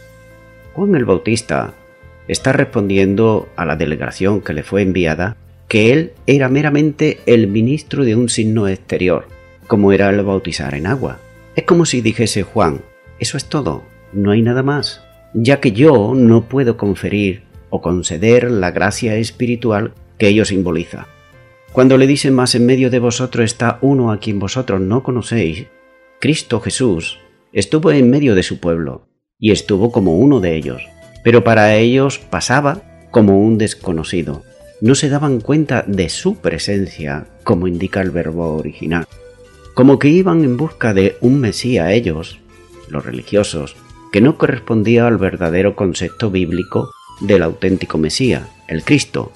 Juan 0.73 0.93
el 0.95 1.05
Bautista 1.05 1.73
está 2.27 2.51
respondiendo 2.51 3.47
a 3.55 3.65
la 3.65 3.77
delegación 3.77 4.41
que 4.41 4.51
le 4.51 4.63
fue 4.63 4.81
enviada 4.81 5.37
que 5.69 5.93
él 5.93 6.11
era 6.27 6.49
meramente 6.49 7.21
el 7.25 7.47
ministro 7.47 8.03
de 8.03 8.17
un 8.17 8.27
signo 8.27 8.67
exterior, 8.67 9.27
como 9.67 9.93
era 9.93 10.09
el 10.09 10.21
bautizar 10.21 10.75
en 10.75 10.87
agua. 10.87 11.19
Es 11.55 11.63
como 11.63 11.85
si 11.85 12.01
dijese 12.01 12.43
Juan, 12.43 12.81
eso 13.19 13.37
es 13.37 13.45
todo, 13.45 13.83
no 14.11 14.31
hay 14.31 14.41
nada 14.41 14.61
más. 14.61 15.01
ya 15.33 15.61
que 15.61 15.71
yo 15.71 16.11
no 16.13 16.49
puedo 16.49 16.75
conferir 16.75 17.43
o 17.69 17.81
conceder 17.81 18.51
la 18.51 18.71
gracia 18.71 19.15
espiritual 19.15 19.93
que 20.17 20.27
ello 20.27 20.43
simboliza. 20.43 21.07
Cuando 21.73 21.97
le 21.97 22.05
dice 22.05 22.31
más 22.31 22.53
en 22.55 22.65
medio 22.65 22.89
de 22.89 22.99
vosotros 22.99 23.45
está 23.45 23.79
uno 23.81 24.11
a 24.11 24.19
quien 24.19 24.39
vosotros 24.39 24.81
no 24.81 25.03
conocéis, 25.03 25.67
Cristo 26.19 26.59
Jesús 26.59 27.19
estuvo 27.53 27.91
en 27.91 28.09
medio 28.09 28.35
de 28.35 28.43
su 28.43 28.59
pueblo 28.59 29.07
y 29.39 29.51
estuvo 29.51 29.89
como 29.89 30.17
uno 30.17 30.41
de 30.41 30.57
ellos, 30.57 30.83
pero 31.23 31.45
para 31.45 31.75
ellos 31.75 32.19
pasaba 32.19 33.07
como 33.09 33.41
un 33.41 33.57
desconocido. 33.57 34.43
No 34.81 34.95
se 34.95 35.07
daban 35.07 35.39
cuenta 35.39 35.85
de 35.87 36.09
su 36.09 36.35
presencia, 36.35 37.27
como 37.45 37.67
indica 37.67 38.01
el 38.01 38.11
verbo 38.11 38.57
original. 38.57 39.07
Como 39.73 39.97
que 39.97 40.09
iban 40.09 40.43
en 40.43 40.57
busca 40.57 40.93
de 40.93 41.15
un 41.21 41.39
Mesías 41.39 41.91
ellos, 41.91 42.39
los 42.89 43.05
religiosos, 43.05 43.77
que 44.11 44.19
no 44.19 44.37
correspondía 44.37 45.07
al 45.07 45.17
verdadero 45.17 45.75
concepto 45.75 46.29
bíblico 46.31 46.91
del 47.21 47.43
auténtico 47.43 47.97
Mesías, 47.97 48.43
el 48.67 48.83
Cristo, 48.83 49.31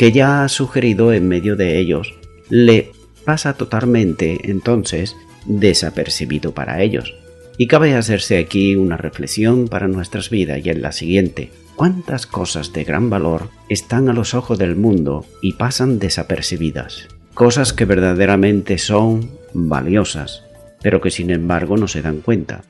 que 0.00 0.12
ya 0.12 0.44
ha 0.44 0.48
sugerido 0.48 1.12
en 1.12 1.28
medio 1.28 1.56
de 1.56 1.78
ellos, 1.78 2.14
le 2.48 2.90
pasa 3.26 3.52
totalmente 3.52 4.50
entonces 4.50 5.14
desapercibido 5.44 6.54
para 6.54 6.80
ellos. 6.80 7.14
Y 7.58 7.66
cabe 7.66 7.92
hacerse 7.92 8.38
aquí 8.38 8.76
una 8.76 8.96
reflexión 8.96 9.68
para 9.68 9.88
nuestras 9.88 10.30
vidas 10.30 10.64
y 10.64 10.70
en 10.70 10.80
la 10.80 10.92
siguiente. 10.92 11.50
¿Cuántas 11.76 12.26
cosas 12.26 12.72
de 12.72 12.84
gran 12.84 13.10
valor 13.10 13.50
están 13.68 14.08
a 14.08 14.14
los 14.14 14.32
ojos 14.32 14.58
del 14.58 14.74
mundo 14.74 15.26
y 15.42 15.52
pasan 15.52 15.98
desapercibidas? 15.98 17.08
Cosas 17.34 17.74
que 17.74 17.84
verdaderamente 17.84 18.78
son 18.78 19.28
valiosas, 19.52 20.44
pero 20.80 21.02
que 21.02 21.10
sin 21.10 21.28
embargo 21.28 21.76
no 21.76 21.88
se 21.88 22.00
dan 22.00 22.22
cuenta. 22.22 22.62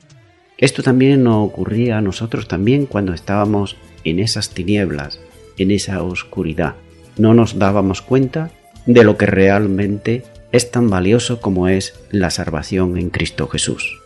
Esto 0.57 0.83
también 0.83 1.23
nos 1.23 1.47
ocurría 1.47 1.99
a 1.99 2.01
nosotros 2.01 2.49
también 2.49 2.87
cuando 2.87 3.13
estábamos 3.13 3.77
en 4.03 4.19
esas 4.19 4.49
tinieblas, 4.49 5.21
en 5.57 5.71
esa 5.71 6.03
oscuridad. 6.03 6.75
No 7.17 7.33
nos 7.33 7.59
dábamos 7.59 8.01
cuenta 8.01 8.51
de 8.85 9.03
lo 9.03 9.17
que 9.17 9.25
realmente 9.25 10.23
es 10.51 10.71
tan 10.71 10.89
valioso 10.89 11.39
como 11.39 11.67
es 11.67 11.99
la 12.09 12.29
salvación 12.29 12.97
en 12.97 13.09
Cristo 13.09 13.47
Jesús. 13.47 13.99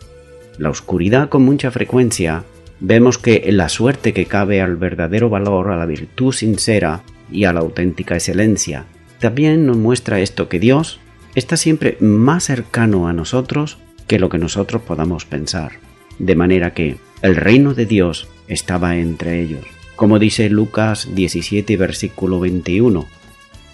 La 0.57 0.69
oscuridad 0.69 1.29
con 1.29 1.43
mucha 1.43 1.71
frecuencia 1.71 2.43
vemos 2.79 3.17
que 3.17 3.51
la 3.51 3.69
suerte 3.69 4.13
que 4.13 4.25
cabe 4.25 4.61
al 4.61 4.75
verdadero 4.75 5.29
valor, 5.29 5.71
a 5.71 5.77
la 5.77 5.85
virtud 5.85 6.33
sincera 6.33 7.03
y 7.31 7.45
a 7.45 7.53
la 7.53 7.61
auténtica 7.61 8.15
excelencia, 8.15 8.85
también 9.19 9.65
nos 9.65 9.77
muestra 9.77 10.19
esto 10.19 10.49
que 10.49 10.59
Dios 10.59 10.99
está 11.35 11.57
siempre 11.57 11.97
más 11.99 12.45
cercano 12.45 13.07
a 13.07 13.13
nosotros 13.13 13.77
que 14.07 14.19
lo 14.19 14.29
que 14.29 14.37
nosotros 14.37 14.81
podamos 14.83 15.25
pensar 15.25 15.71
de 16.19 16.35
manera 16.35 16.73
que 16.73 16.97
el 17.21 17.35
reino 17.35 17.73
de 17.73 17.85
Dios 17.85 18.27
estaba 18.47 18.97
entre 18.97 19.41
ellos. 19.41 19.65
Como 19.95 20.19
dice 20.19 20.49
Lucas 20.49 21.09
17, 21.13 21.77
versículo 21.77 22.39
21, 22.39 23.07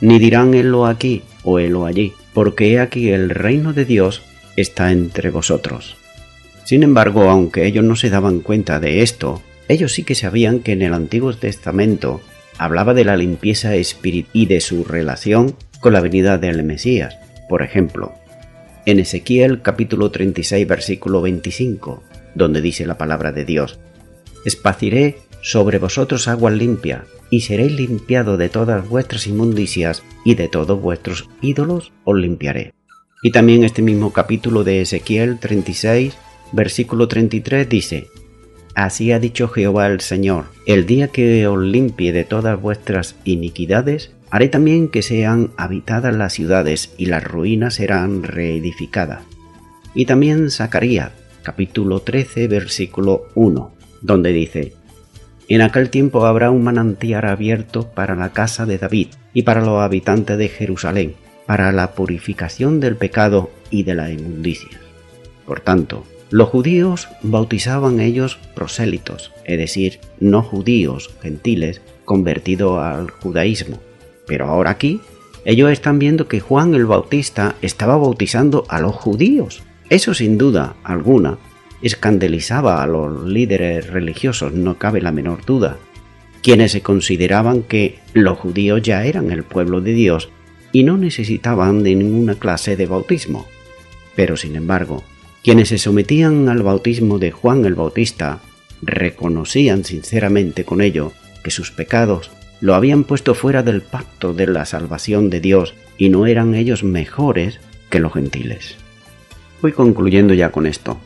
ni 0.01 0.19
dirán 0.19 0.53
helo 0.53 0.85
aquí 0.85 1.23
o 1.43 1.59
helo 1.59 1.85
allí, 1.85 2.13
porque 2.33 2.71
he 2.71 2.79
aquí 2.79 3.09
el 3.09 3.29
reino 3.29 3.73
de 3.73 3.85
Dios 3.85 4.21
está 4.55 4.91
entre 4.91 5.29
vosotros. 5.31 5.97
Sin 6.63 6.83
embargo, 6.83 7.29
aunque 7.29 7.65
ellos 7.65 7.83
no 7.83 7.95
se 7.95 8.09
daban 8.09 8.39
cuenta 8.39 8.79
de 8.79 9.01
esto, 9.01 9.41
ellos 9.67 9.93
sí 9.93 10.03
que 10.03 10.15
sabían 10.15 10.59
que 10.59 10.73
en 10.73 10.81
el 10.81 10.93
Antiguo 10.93 11.33
Testamento 11.33 12.21
hablaba 12.57 12.93
de 12.93 13.05
la 13.05 13.17
limpieza 13.17 13.75
espiritual 13.75 14.31
y 14.33 14.45
de 14.45 14.61
su 14.61 14.83
relación 14.83 15.55
con 15.79 15.93
la 15.93 16.01
venida 16.01 16.37
del 16.37 16.63
Mesías. 16.63 17.17
Por 17.49 17.63
ejemplo, 17.63 18.13
en 18.85 18.99
Ezequiel 18.99 19.61
capítulo 19.61 20.11
36 20.11 20.67
versículo 20.67 21.21
25, 21.21 22.03
donde 22.35 22.61
dice 22.61 22.85
la 22.85 22.97
palabra 22.97 23.31
de 23.31 23.45
Dios, 23.45 23.79
Espaciré 24.45 25.17
sobre 25.41 25.77
vosotros 25.77 26.27
agua 26.27 26.51
limpia, 26.51 27.05
y 27.29 27.41
seréis 27.41 27.71
limpiado 27.71 28.37
de 28.37 28.49
todas 28.49 28.87
vuestras 28.87 29.27
inmundicias, 29.27 30.03
y 30.23 30.35
de 30.35 30.47
todos 30.47 30.81
vuestros 30.81 31.29
ídolos 31.41 31.91
os 32.03 32.17
limpiaré. 32.17 32.73
Y 33.23 33.31
también 33.31 33.63
este 33.63 33.81
mismo 33.81 34.13
capítulo 34.13 34.63
de 34.63 34.81
Ezequiel 34.81 35.39
36, 35.39 36.15
versículo 36.51 37.07
33 37.07 37.67
dice, 37.67 38.07
Así 38.73 39.11
ha 39.11 39.19
dicho 39.19 39.47
Jehová 39.47 39.87
el 39.87 40.01
Señor, 40.01 40.45
el 40.65 40.85
día 40.85 41.09
que 41.09 41.45
os 41.47 41.59
limpie 41.59 42.13
de 42.13 42.23
todas 42.23 42.59
vuestras 42.59 43.15
iniquidades, 43.25 44.11
haré 44.29 44.47
también 44.47 44.87
que 44.87 45.01
sean 45.01 45.51
habitadas 45.57 46.15
las 46.15 46.33
ciudades 46.33 46.93
y 46.97 47.07
las 47.07 47.23
ruinas 47.23 47.75
serán 47.75 48.23
reedificadas. 48.23 49.23
Y 49.93 50.05
también 50.05 50.49
Zacarías 50.49 51.11
capítulo 51.43 52.01
13, 52.01 52.47
versículo 52.47 53.27
1, 53.35 53.71
donde 54.01 54.31
dice, 54.31 54.73
En 55.53 55.61
aquel 55.61 55.89
tiempo 55.89 56.25
habrá 56.25 56.49
un 56.49 56.63
manantial 56.63 57.25
abierto 57.25 57.85
para 57.85 58.15
la 58.15 58.29
casa 58.29 58.65
de 58.65 58.77
David 58.77 59.07
y 59.33 59.41
para 59.41 59.59
los 59.59 59.81
habitantes 59.81 60.37
de 60.37 60.47
Jerusalén, 60.47 61.15
para 61.45 61.73
la 61.73 61.91
purificación 61.91 62.79
del 62.79 62.95
pecado 62.95 63.51
y 63.69 63.83
de 63.83 63.93
la 63.93 64.09
inmundicia. 64.09 64.79
Por 65.45 65.59
tanto, 65.59 66.05
los 66.29 66.47
judíos 66.47 67.09
bautizaban 67.21 67.99
ellos 67.99 68.39
prosélitos, 68.55 69.33
es 69.43 69.57
decir, 69.57 69.99
no 70.21 70.41
judíos, 70.41 71.13
gentiles, 71.21 71.81
convertidos 72.05 72.81
al 72.81 73.09
judaísmo. 73.09 73.77
Pero 74.25 74.45
ahora 74.45 74.69
aquí, 74.69 75.01
ellos 75.43 75.69
están 75.69 75.99
viendo 75.99 76.29
que 76.29 76.39
Juan 76.39 76.75
el 76.75 76.85
Bautista 76.85 77.55
estaba 77.61 77.97
bautizando 77.97 78.63
a 78.69 78.79
los 78.79 78.95
judíos, 78.95 79.63
eso 79.89 80.13
sin 80.13 80.37
duda 80.37 80.77
alguna 80.85 81.39
escandalizaba 81.81 82.83
a 82.83 82.87
los 82.87 83.25
líderes 83.25 83.87
religiosos, 83.87 84.53
no 84.53 84.77
cabe 84.77 85.01
la 85.01 85.11
menor 85.11 85.45
duda, 85.45 85.77
quienes 86.41 86.71
se 86.71 86.81
consideraban 86.81 87.63
que 87.63 87.99
los 88.13 88.37
judíos 88.37 88.81
ya 88.81 89.05
eran 89.05 89.31
el 89.31 89.43
pueblo 89.43 89.81
de 89.81 89.93
Dios 89.93 90.29
y 90.71 90.83
no 90.83 90.97
necesitaban 90.97 91.83
de 91.83 91.95
ninguna 91.95 92.35
clase 92.35 92.75
de 92.75 92.85
bautismo. 92.85 93.47
Pero 94.15 94.37
sin 94.37 94.55
embargo, 94.55 95.03
quienes 95.43 95.69
se 95.69 95.77
sometían 95.77 96.49
al 96.49 96.63
bautismo 96.63 97.19
de 97.19 97.31
Juan 97.31 97.65
el 97.65 97.75
Bautista 97.75 98.39
reconocían 98.81 99.83
sinceramente 99.83 100.65
con 100.65 100.81
ello 100.81 101.13
que 101.43 101.51
sus 101.51 101.71
pecados 101.71 102.31
lo 102.59 102.75
habían 102.75 103.03
puesto 103.03 103.33
fuera 103.33 103.63
del 103.63 103.81
pacto 103.81 104.33
de 104.33 104.47
la 104.47 104.65
salvación 104.65 105.29
de 105.29 105.39
Dios 105.39 105.73
y 105.97 106.09
no 106.09 106.27
eran 106.27 106.53
ellos 106.53 106.83
mejores 106.83 107.59
que 107.89 107.99
los 107.99 108.13
gentiles. 108.13 108.75
Voy 109.61 109.71
concluyendo 109.71 110.33
ya 110.33 110.51
con 110.51 110.67
esto. 110.67 110.99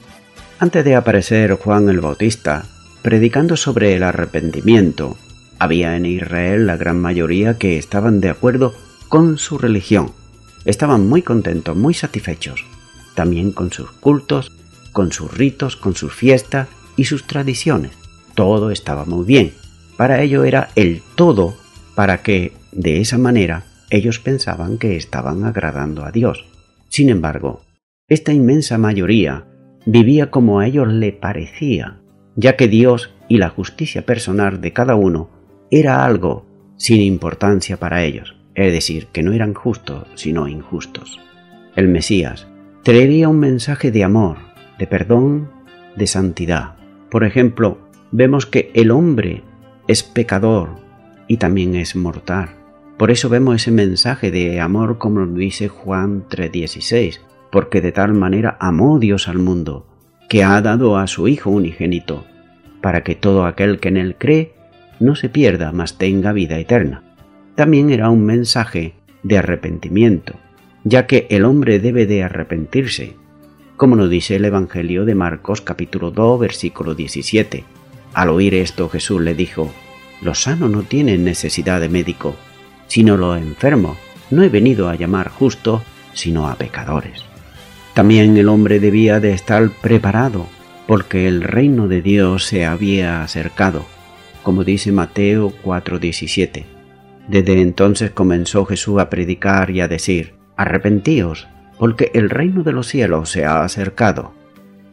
Antes 0.58 0.86
de 0.86 0.96
aparecer 0.96 1.52
Juan 1.56 1.90
el 1.90 2.00
Bautista, 2.00 2.64
predicando 3.02 3.58
sobre 3.58 3.94
el 3.94 4.04
arrepentimiento, 4.04 5.18
había 5.60 5.98
en 5.98 6.06
Israel 6.06 6.66
la 6.66 6.78
gran 6.78 7.00
mayoría 7.02 7.58
que 7.58 7.78
estaban 7.78 8.22
de 8.22 8.30
acuerdo 8.30 8.74
con 9.10 9.38
su 9.38 9.58
religión. 9.58 10.14
Estaban 10.64 11.08
muy 11.08 11.24
contentos, 11.24 11.76
muy 11.76 11.94
satisfechos, 11.94 12.64
también 13.16 13.52
con 13.52 13.74
sus 13.74 13.92
cultos, 13.92 14.50
con 14.94 15.12
sus 15.12 15.38
ritos, 15.38 15.76
con 15.76 15.94
sus 15.94 16.14
fiestas 16.14 16.70
y 16.96 17.04
sus 17.04 17.28
tradiciones. 17.28 17.92
Todo 18.34 18.72
estaba 18.72 19.04
muy 19.04 19.26
bien. 19.26 19.54
Para 19.98 20.22
ello 20.22 20.46
era 20.46 20.70
el 20.76 21.02
todo 21.16 21.56
para 21.96 22.22
que, 22.22 22.54
de 22.72 23.02
esa 23.02 23.18
manera, 23.18 23.66
ellos 23.90 24.20
pensaban 24.20 24.78
que 24.78 24.96
estaban 24.96 25.44
agradando 25.44 26.06
a 26.06 26.12
Dios. 26.12 26.46
Sin 26.88 27.10
embargo, 27.10 27.62
esta 28.08 28.32
inmensa 28.32 28.78
mayoría 28.78 29.46
vivía 29.86 30.32
como 30.32 30.60
a 30.60 30.68
ellos 30.68 30.88
le 30.88 31.12
parecía, 31.12 32.00
ya 32.36 32.56
que 32.56 32.68
Dios 32.68 33.14
y 33.28 33.38
la 33.38 33.50
justicia 33.50 34.06
personal 34.06 34.62
de 34.62 34.74
cada 34.74 34.96
uno 34.96 35.30
era 35.72 36.06
algo 36.06 36.46
sin 36.78 37.02
importancia 37.02 37.78
para 37.78 38.04
ellos, 38.04 38.36
es 38.56 38.72
decir, 38.74 39.08
que 39.08 39.24
no 39.24 39.34
eran 39.34 39.54
justos, 39.54 40.08
sino 40.16 40.48
injustos. 40.48 41.20
El 41.76 41.88
Mesías 41.88 42.48
traería 42.84 43.30
un 43.30 43.40
mensaje 43.40 43.92
de 43.92 44.04
amor, 44.04 44.38
de 44.78 44.88
perdón, 44.88 45.50
de 45.96 46.08
santidad. 46.08 46.76
Por 47.10 47.24
ejemplo, 47.24 47.78
vemos 48.12 48.46
que 48.46 48.72
el 48.74 48.92
hombre 48.92 49.44
es 49.88 50.04
pecador 50.04 50.70
y 51.28 51.38
también 51.38 51.76
es 51.76 51.96
mortal. 51.96 52.50
Por 52.98 53.12
eso 53.12 53.28
vemos 53.30 53.56
ese 53.56 53.72
mensaje 53.72 54.32
de 54.32 54.60
amor 54.60 54.98
como 54.98 55.26
dice 55.26 55.68
Juan 55.68 56.26
3:16, 56.30 57.20
porque 57.56 57.80
de 57.80 57.94
tal 57.94 58.14
manera 58.14 58.58
amó 58.60 59.00
Dios 59.00 59.30
al 59.30 59.38
mundo, 59.38 59.88
que 60.28 60.44
ha 60.44 60.62
dado 60.62 60.98
a 60.98 61.08
su 61.08 61.30
Hijo 61.30 61.52
unigénito, 61.52 62.26
para 62.82 63.02
que 63.02 63.16
todo 63.16 63.46
aquel 63.46 63.80
que 63.80 63.88
en 63.88 63.96
él 63.96 64.18
cree 64.18 64.52
no 65.00 65.16
se 65.16 65.30
pierda, 65.30 65.72
mas 65.72 65.98
tenga 65.98 66.34
vida 66.34 66.60
eterna. 66.60 67.16
También 67.56 67.92
era 67.92 68.10
un 68.10 68.26
mensaje 68.26 68.96
de 69.24 69.38
arrepentimiento, 69.38 70.34
ya 70.84 71.08
que 71.08 71.28
el 71.30 71.46
hombre 71.46 71.80
debe 71.80 72.06
de 72.06 72.24
arrepentirse, 72.24 73.16
como 73.78 73.96
nos 73.96 74.10
dice 74.10 74.36
el 74.36 74.44
Evangelio 74.44 75.06
de 75.06 75.16
Marcos 75.16 75.62
capítulo 75.62 76.12
2 76.12 76.38
versículo 76.42 76.94
17. 76.94 77.64
Al 78.14 78.32
oír 78.32 78.54
esto 78.56 78.90
Jesús 78.90 79.22
le 79.22 79.34
dijo, 79.34 79.72
Los 80.22 80.42
sanos 80.42 80.70
no 80.72 80.84
tienen 80.84 81.24
necesidad 81.24 81.80
de 81.80 81.88
médico, 81.88 82.36
sino 82.88 83.16
los 83.16 83.38
enfermos. 83.38 83.98
No 84.30 84.44
he 84.44 84.50
venido 84.50 84.90
a 84.90 84.96
llamar 84.96 85.30
justo, 85.30 85.84
sino 86.12 86.50
a 86.50 86.56
pecadores. 86.56 87.24
También 87.96 88.36
el 88.36 88.50
hombre 88.50 88.82
debía 88.82 89.22
de 89.22 89.32
estar 89.32 89.70
preparado 89.70 90.48
porque 90.86 91.30
el 91.30 91.42
reino 91.42 91.88
de 91.88 92.02
Dios 92.02 92.44
se 92.44 92.66
había 92.66 93.24
acercado, 93.24 93.86
como 94.44 94.66
dice 94.66 94.92
Mateo 94.92 95.54
4:17. 95.64 96.66
Desde 97.30 97.62
entonces 97.62 98.12
comenzó 98.12 98.66
Jesús 98.66 99.00
a 99.00 99.10
predicar 99.10 99.72
y 99.72 99.80
a 99.80 99.88
decir, 99.88 100.34
arrepentíos, 100.58 101.48
porque 101.80 102.12
el 102.14 102.30
reino 102.30 102.64
de 102.64 102.74
los 102.74 102.88
cielos 102.88 103.30
se 103.30 103.46
ha 103.46 103.64
acercado. 103.64 104.34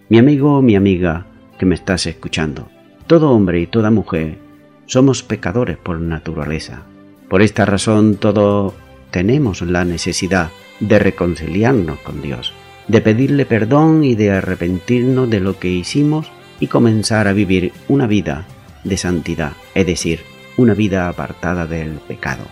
Mi 0.08 0.18
amigo 0.18 0.62
mi 0.62 0.76
amiga 0.76 1.26
que 1.58 1.66
me 1.66 1.74
estás 1.74 2.06
escuchando, 2.06 2.68
todo 3.08 3.32
hombre 3.32 3.58
y 3.58 3.66
toda 3.66 3.90
mujer 3.90 4.38
somos 4.86 5.24
pecadores 5.24 5.76
por 5.76 6.00
naturaleza. 6.00 6.84
Por 7.28 7.42
esta 7.42 7.64
razón 7.64 8.14
todos 8.14 8.74
tenemos 9.10 9.60
la 9.62 9.84
necesidad 9.84 10.50
de 10.78 11.00
reconciliarnos 11.00 11.98
con 11.98 12.22
Dios, 12.22 12.54
de 12.92 13.00
pedirle 13.00 13.46
perdón 13.46 14.04
y 14.04 14.16
de 14.16 14.32
arrepentirnos 14.32 15.30
de 15.30 15.40
lo 15.40 15.58
que 15.58 15.68
hicimos 15.68 16.30
y 16.60 16.66
comenzar 16.66 17.26
a 17.26 17.32
vivir 17.32 17.72
una 17.88 18.06
vida 18.06 18.44
de 18.84 18.98
santidad, 18.98 19.54
es 19.74 19.86
decir, 19.86 20.20
una 20.58 20.74
vida 20.74 21.08
apartada 21.08 21.66
del 21.66 21.92
pecado. 22.06 22.44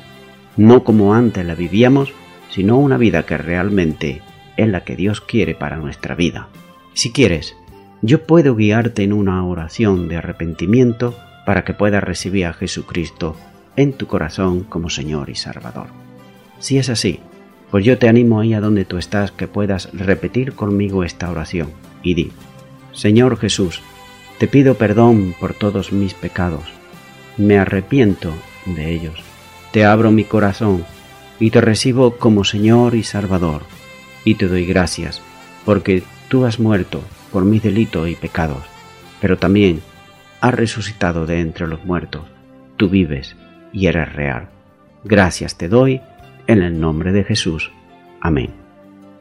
No 0.56 0.82
como 0.82 1.12
antes 1.12 1.44
la 1.44 1.54
vivíamos, 1.54 2.14
sino 2.48 2.78
una 2.78 2.96
vida 2.96 3.26
que 3.26 3.36
realmente 3.36 4.22
es 4.56 4.66
la 4.66 4.82
que 4.82 4.96
Dios 4.96 5.20
quiere 5.20 5.54
para 5.54 5.76
nuestra 5.76 6.14
vida. 6.14 6.48
Si 6.94 7.12
quieres, 7.12 7.54
yo 8.00 8.24
puedo 8.24 8.56
guiarte 8.56 9.02
en 9.02 9.12
una 9.12 9.44
oración 9.44 10.08
de 10.08 10.16
arrepentimiento 10.16 11.14
para 11.44 11.64
que 11.64 11.74
puedas 11.74 12.02
recibir 12.02 12.46
a 12.46 12.54
Jesucristo 12.54 13.36
en 13.76 13.92
tu 13.92 14.06
corazón 14.06 14.64
como 14.64 14.88
Señor 14.88 15.28
y 15.28 15.34
Salvador. 15.34 15.88
Si 16.60 16.78
es 16.78 16.88
así, 16.88 17.20
pues 17.70 17.84
yo 17.84 17.98
te 17.98 18.08
animo 18.08 18.40
ahí 18.40 18.54
a 18.54 18.60
donde 18.60 18.84
tú 18.84 18.98
estás 18.98 19.30
que 19.30 19.48
puedas 19.48 19.88
repetir 19.92 20.54
conmigo 20.54 21.04
esta 21.04 21.30
oración 21.30 21.70
y 22.02 22.14
di, 22.14 22.32
Señor 22.92 23.38
Jesús, 23.38 23.80
te 24.38 24.48
pido 24.48 24.74
perdón 24.74 25.34
por 25.38 25.54
todos 25.54 25.92
mis 25.92 26.14
pecados, 26.14 26.64
me 27.36 27.58
arrepiento 27.58 28.32
de 28.66 28.92
ellos, 28.92 29.22
te 29.72 29.84
abro 29.84 30.10
mi 30.10 30.24
corazón 30.24 30.84
y 31.38 31.50
te 31.50 31.60
recibo 31.60 32.16
como 32.16 32.44
Señor 32.44 32.94
y 32.94 33.02
Salvador, 33.02 33.62
y 34.24 34.34
te 34.34 34.48
doy 34.48 34.66
gracias, 34.66 35.22
porque 35.64 36.02
tú 36.28 36.44
has 36.44 36.58
muerto 36.58 37.02
por 37.32 37.44
mis 37.44 37.62
delitos 37.62 38.08
y 38.08 38.16
pecados, 38.16 38.64
pero 39.20 39.38
también 39.38 39.80
has 40.40 40.54
resucitado 40.54 41.26
de 41.26 41.40
entre 41.40 41.66
los 41.66 41.84
muertos, 41.84 42.22
tú 42.76 42.88
vives 42.88 43.36
y 43.72 43.86
eres 43.86 44.12
real. 44.12 44.48
Gracias 45.04 45.56
te 45.56 45.68
doy 45.68 46.00
en 46.46 46.62
el 46.62 46.80
nombre 46.80 47.12
de 47.12 47.24
Jesús. 47.24 47.70
Amén. 48.20 48.50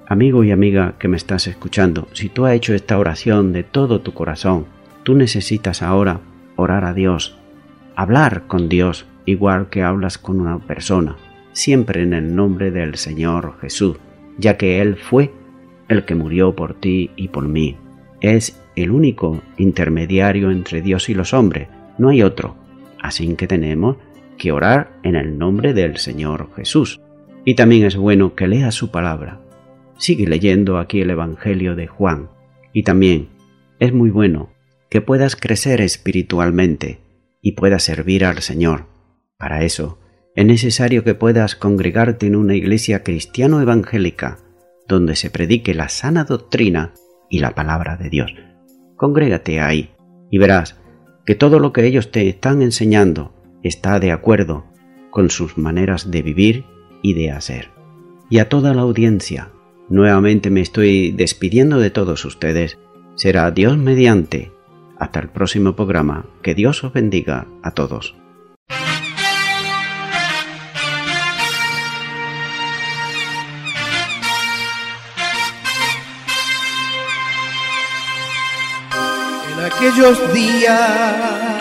Amigo 0.07 0.43
y 0.43 0.51
amiga 0.51 0.95
que 0.97 1.07
me 1.07 1.17
estás 1.17 1.47
escuchando, 1.47 2.07
si 2.13 2.29
tú 2.29 2.45
has 2.45 2.55
hecho 2.55 2.73
esta 2.73 2.97
oración 2.97 3.53
de 3.53 3.63
todo 3.63 4.01
tu 4.01 4.13
corazón, 4.13 4.65
tú 5.03 5.15
necesitas 5.15 5.81
ahora 5.81 6.21
orar 6.55 6.83
a 6.85 6.93
Dios, 6.93 7.37
hablar 7.95 8.47
con 8.47 8.69
Dios 8.69 9.05
igual 9.25 9.69
que 9.69 9.83
hablas 9.83 10.17
con 10.17 10.41
una 10.41 10.57
persona, 10.59 11.15
siempre 11.51 12.01
en 12.01 12.13
el 12.13 12.35
nombre 12.35 12.71
del 12.71 12.95
Señor 12.95 13.55
Jesús, 13.61 13.97
ya 14.37 14.57
que 14.57 14.81
Él 14.81 14.95
fue 14.95 15.31
el 15.87 16.05
que 16.05 16.15
murió 16.15 16.55
por 16.55 16.73
ti 16.73 17.11
y 17.15 17.27
por 17.27 17.47
mí. 17.47 17.77
Es 18.21 18.59
el 18.75 18.91
único 18.91 19.41
intermediario 19.57 20.51
entre 20.51 20.81
Dios 20.81 21.09
y 21.09 21.13
los 21.13 21.33
hombres, 21.33 21.67
no 21.97 22.09
hay 22.09 22.23
otro. 22.23 22.55
Así 23.01 23.33
que 23.35 23.47
tenemos 23.47 23.97
que 24.37 24.51
orar 24.51 24.91
en 25.03 25.15
el 25.15 25.37
nombre 25.37 25.73
del 25.73 25.97
Señor 25.97 26.49
Jesús. 26.55 27.01
Y 27.49 27.55
también 27.55 27.83
es 27.83 27.95
bueno 27.95 28.35
que 28.35 28.47
leas 28.47 28.75
su 28.75 28.91
palabra. 28.91 29.41
Sigue 29.97 30.27
leyendo 30.27 30.77
aquí 30.77 31.01
el 31.01 31.09
Evangelio 31.09 31.75
de 31.75 31.87
Juan. 31.87 32.29
Y 32.73 32.83
también 32.83 33.29
es 33.79 33.91
muy 33.91 34.11
bueno 34.11 34.51
que 34.87 35.01
puedas 35.01 35.35
crecer 35.35 35.81
espiritualmente 35.81 36.99
y 37.41 37.53
puedas 37.53 37.81
servir 37.81 38.23
al 38.23 38.43
Señor. 38.43 38.85
Para 39.35 39.63
eso 39.63 39.97
es 40.35 40.45
necesario 40.45 41.03
que 41.03 41.15
puedas 41.15 41.55
congregarte 41.55 42.27
en 42.27 42.35
una 42.35 42.53
iglesia 42.53 43.01
cristiano 43.01 43.59
evangélica 43.63 44.37
donde 44.87 45.15
se 45.15 45.31
predique 45.31 45.73
la 45.73 45.89
sana 45.89 46.25
doctrina 46.25 46.93
y 47.31 47.39
la 47.39 47.55
palabra 47.55 47.97
de 47.97 48.11
Dios. 48.11 48.31
Congrégate 48.95 49.59
ahí 49.59 49.89
y 50.29 50.37
verás 50.37 50.79
que 51.25 51.33
todo 51.33 51.57
lo 51.57 51.73
que 51.73 51.87
ellos 51.87 52.11
te 52.11 52.29
están 52.29 52.61
enseñando 52.61 53.33
está 53.63 53.99
de 53.99 54.11
acuerdo 54.11 54.67
con 55.09 55.31
sus 55.31 55.57
maneras 55.57 56.11
de 56.11 56.21
vivir 56.21 56.65
y 57.01 57.13
de 57.13 57.31
hacer. 57.31 57.71
Y 58.29 58.39
a 58.39 58.49
toda 58.49 58.73
la 58.73 58.81
audiencia, 58.81 59.49
nuevamente 59.89 60.49
me 60.49 60.61
estoy 60.61 61.11
despidiendo 61.11 61.79
de 61.79 61.89
todos 61.89 62.25
ustedes. 62.25 62.77
Será 63.15 63.49
Dios 63.51 63.77
mediante. 63.77 64.51
Hasta 64.97 65.19
el 65.19 65.29
próximo 65.29 65.75
programa. 65.75 66.25
Que 66.41 66.55
Dios 66.55 66.83
os 66.83 66.93
bendiga 66.93 67.47
a 67.63 67.71
todos. 67.71 68.15
En 79.51 79.65
aquellos 79.65 80.33
días 80.33 81.58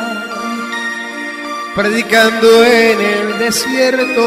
predicando 1.79 2.65
en 2.65 3.01
el 3.01 3.39
desierto. 3.39 4.25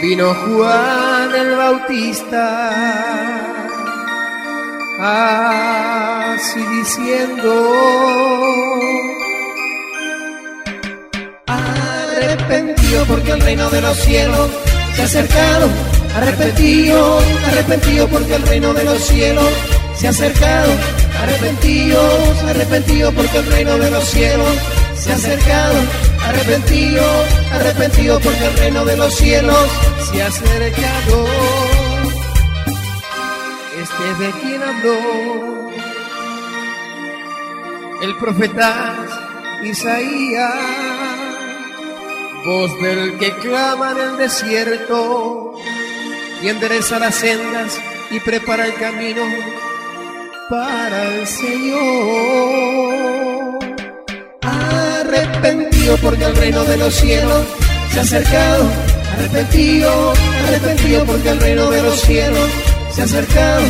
Vino 0.00 0.34
Juan 0.34 1.34
el 1.34 1.54
Bautista, 1.54 2.70
así 6.32 6.60
diciendo, 6.78 7.50
arrepentido 11.46 13.04
porque 13.04 13.32
el 13.32 13.40
reino 13.42 13.68
de 13.68 13.82
los 13.82 13.98
cielos 13.98 14.50
se 14.94 15.02
ha 15.02 15.04
acercado, 15.04 15.68
arrepentido, 16.16 17.18
arrepentido 17.48 18.08
porque 18.08 18.36
el 18.36 18.42
reino 18.44 18.72
de 18.72 18.84
los 18.84 18.98
cielos 18.98 19.50
se 19.96 20.06
ha 20.06 20.10
acercado 20.10 20.72
arrepentidos, 21.22 22.42
arrepentidos 22.44 23.14
porque 23.14 23.38
el 23.38 23.46
reino 23.46 23.78
de 23.78 23.90
los 23.90 24.04
cielos 24.04 24.48
se 24.96 25.12
ha 25.12 25.14
acercado, 25.14 25.74
arrepentidos, 26.22 27.26
arrepentidos 27.52 28.22
porque 28.22 28.46
el 28.46 28.56
reino 28.58 28.84
de 28.84 28.96
los 28.96 29.14
cielos 29.14 29.68
se 30.10 30.22
ha 30.22 30.26
acercado. 30.26 31.26
Este 33.82 34.10
es 34.10 34.18
de 34.18 34.40
quien 34.40 34.62
habló 34.62 35.70
el 38.02 38.16
profeta 38.16 38.96
Isaías, 39.62 40.54
voz 42.44 42.82
del 42.82 43.18
que 43.18 43.32
clama 43.36 43.92
en 43.92 43.98
el 43.98 44.16
desierto 44.18 45.54
y 46.42 46.48
endereza 46.48 46.98
las 46.98 47.14
sendas 47.14 47.78
y 48.10 48.20
prepara 48.20 48.66
el 48.66 48.74
camino 48.74 49.22
para 50.48 51.04
el 51.14 51.26
Señor. 51.26 51.74
Arrepentido 54.42 55.96
porque 56.02 56.24
el 56.24 56.36
reino 56.36 56.64
de 56.64 56.76
los 56.76 56.94
cielos 56.94 57.44
se 57.92 57.98
ha 57.98 58.02
acercado. 58.02 58.68
Arrepentido, 59.14 60.12
arrepentido 60.46 61.04
porque 61.04 61.28
el 61.30 61.40
reino 61.40 61.70
de 61.70 61.82
los 61.82 62.00
cielos 62.00 62.50
se 62.92 63.02
ha 63.02 63.04
acercado. 63.04 63.62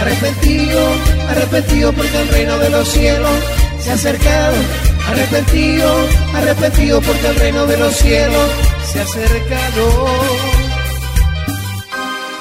Arrepentido, 0.00 0.80
arrepentido 1.28 1.92
porque 1.92 2.22
el 2.22 2.28
reino 2.28 2.58
de 2.58 2.70
los 2.70 2.88
cielos 2.88 3.32
se 3.80 3.90
ha 3.90 3.94
acercado. 3.94 4.56
Arrepentido, 5.08 5.94
arrepentido 6.34 7.00
porque 7.00 7.26
el 7.26 7.36
reino 7.36 7.66
de 7.66 7.76
los 7.76 7.96
cielos 7.96 8.50
se 8.84 9.00
ha 9.00 9.02
acercado. 9.02 10.06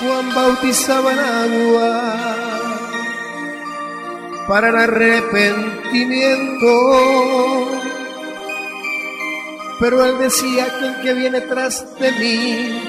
Juan 0.02 0.34
bautizaba 0.34 1.12
en 1.12 1.20
agua 1.20 2.39
para 4.50 4.70
el 4.70 4.76
arrepentimiento. 4.78 6.68
Pero 9.80 10.04
él 10.04 10.18
decía 10.18 10.68
que 10.80 10.88
el 10.88 11.02
que 11.02 11.14
viene 11.14 11.42
tras 11.42 11.86
de 12.00 12.12
mí, 12.14 12.82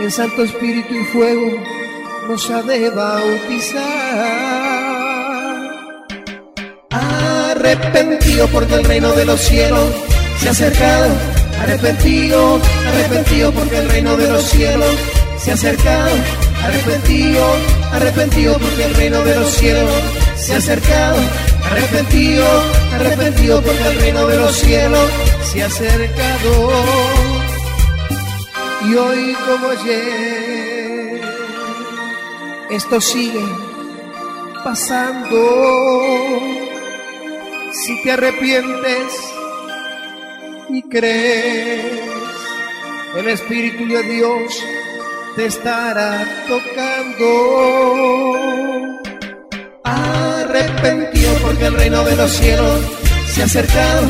en 0.00 0.10
Santo 0.10 0.42
Espíritu 0.42 0.94
y 0.94 1.04
Fuego, 1.04 1.62
nos 2.28 2.50
ha 2.50 2.62
de 2.62 2.90
bautizar. 2.90 3.78
Arrepentido 6.90 8.48
porque 8.48 8.74
el 8.74 8.84
reino 8.84 9.12
de 9.12 9.26
los 9.26 9.40
cielos 9.40 9.88
se 10.40 10.48
ha 10.48 10.50
acercado. 10.50 11.14
Arrepentido, 11.62 12.60
arrepentido 12.88 13.52
porque 13.52 13.78
el 13.78 13.88
reino 13.88 14.16
de 14.16 14.28
los 14.28 14.42
cielos 14.42 14.96
se 15.38 15.52
ha 15.52 15.54
acercado. 15.54 16.10
Arrepentido, 16.64 17.46
arrepentido 17.92 18.58
porque 18.58 18.84
el 18.86 18.94
reino 18.94 19.22
de 19.22 19.36
los 19.36 19.50
cielos 19.50 20.17
se 20.38 20.54
ha 20.54 20.58
acercado, 20.58 21.18
arrepentido, 21.64 22.46
arrepentido 22.92 23.62
porque 23.62 23.88
el 23.88 24.00
reino 24.00 24.26
de 24.26 24.36
los 24.36 24.56
cielos 24.56 25.10
se 25.52 25.62
ha 25.62 25.66
acercado. 25.66 26.70
Y 28.88 28.94
hoy 28.94 29.36
como 29.46 29.68
ayer, 29.70 31.20
esto 32.70 33.00
sigue 33.00 33.44
pasando. 34.62 35.38
Si 37.84 38.02
te 38.02 38.12
arrepientes 38.12 39.12
y 40.70 40.82
crees, 40.82 41.84
el 43.16 43.28
Espíritu 43.28 43.86
de 43.88 44.02
Dios 44.04 44.64
te 45.36 45.46
estará 45.46 46.26
tocando. 46.46 48.28
Arrepentido 49.88 51.32
porque 51.42 51.66
el 51.66 51.74
reino 51.74 52.04
de 52.04 52.16
los 52.16 52.30
cielos 52.30 52.80
se 53.32 53.42
ha 53.42 53.44
acercado. 53.46 54.02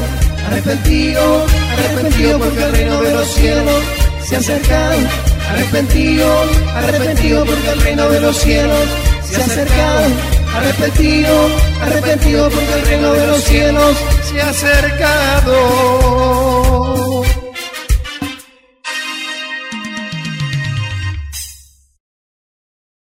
Arrepentido, 0.47 1.47
arrepentido 1.72 2.39
porque 2.39 2.62
el 2.62 2.72
reino 2.72 3.01
de 3.03 3.12
los 3.12 3.29
cielos 3.29 3.83
se 4.24 4.37
ha 4.37 4.39
acercado. 4.39 4.97
Arrepentido, 5.51 6.45
arrepentido 6.74 7.45
porque 7.45 7.70
el 7.70 7.81
reino 7.81 8.09
de 8.09 8.20
los 8.20 8.37
cielos 8.37 8.89
se 9.24 9.37
ha 9.41 9.45
acercado. 9.45 10.03
Arrepentido, 10.57 11.49
arrepentido 11.83 12.51
porque 12.51 12.72
el 12.72 12.83
reino 12.87 13.12
de 13.12 13.26
los 13.26 13.45
cielos 13.45 13.97
se 14.31 14.41
ha 14.41 14.49
acercado. 14.51 15.55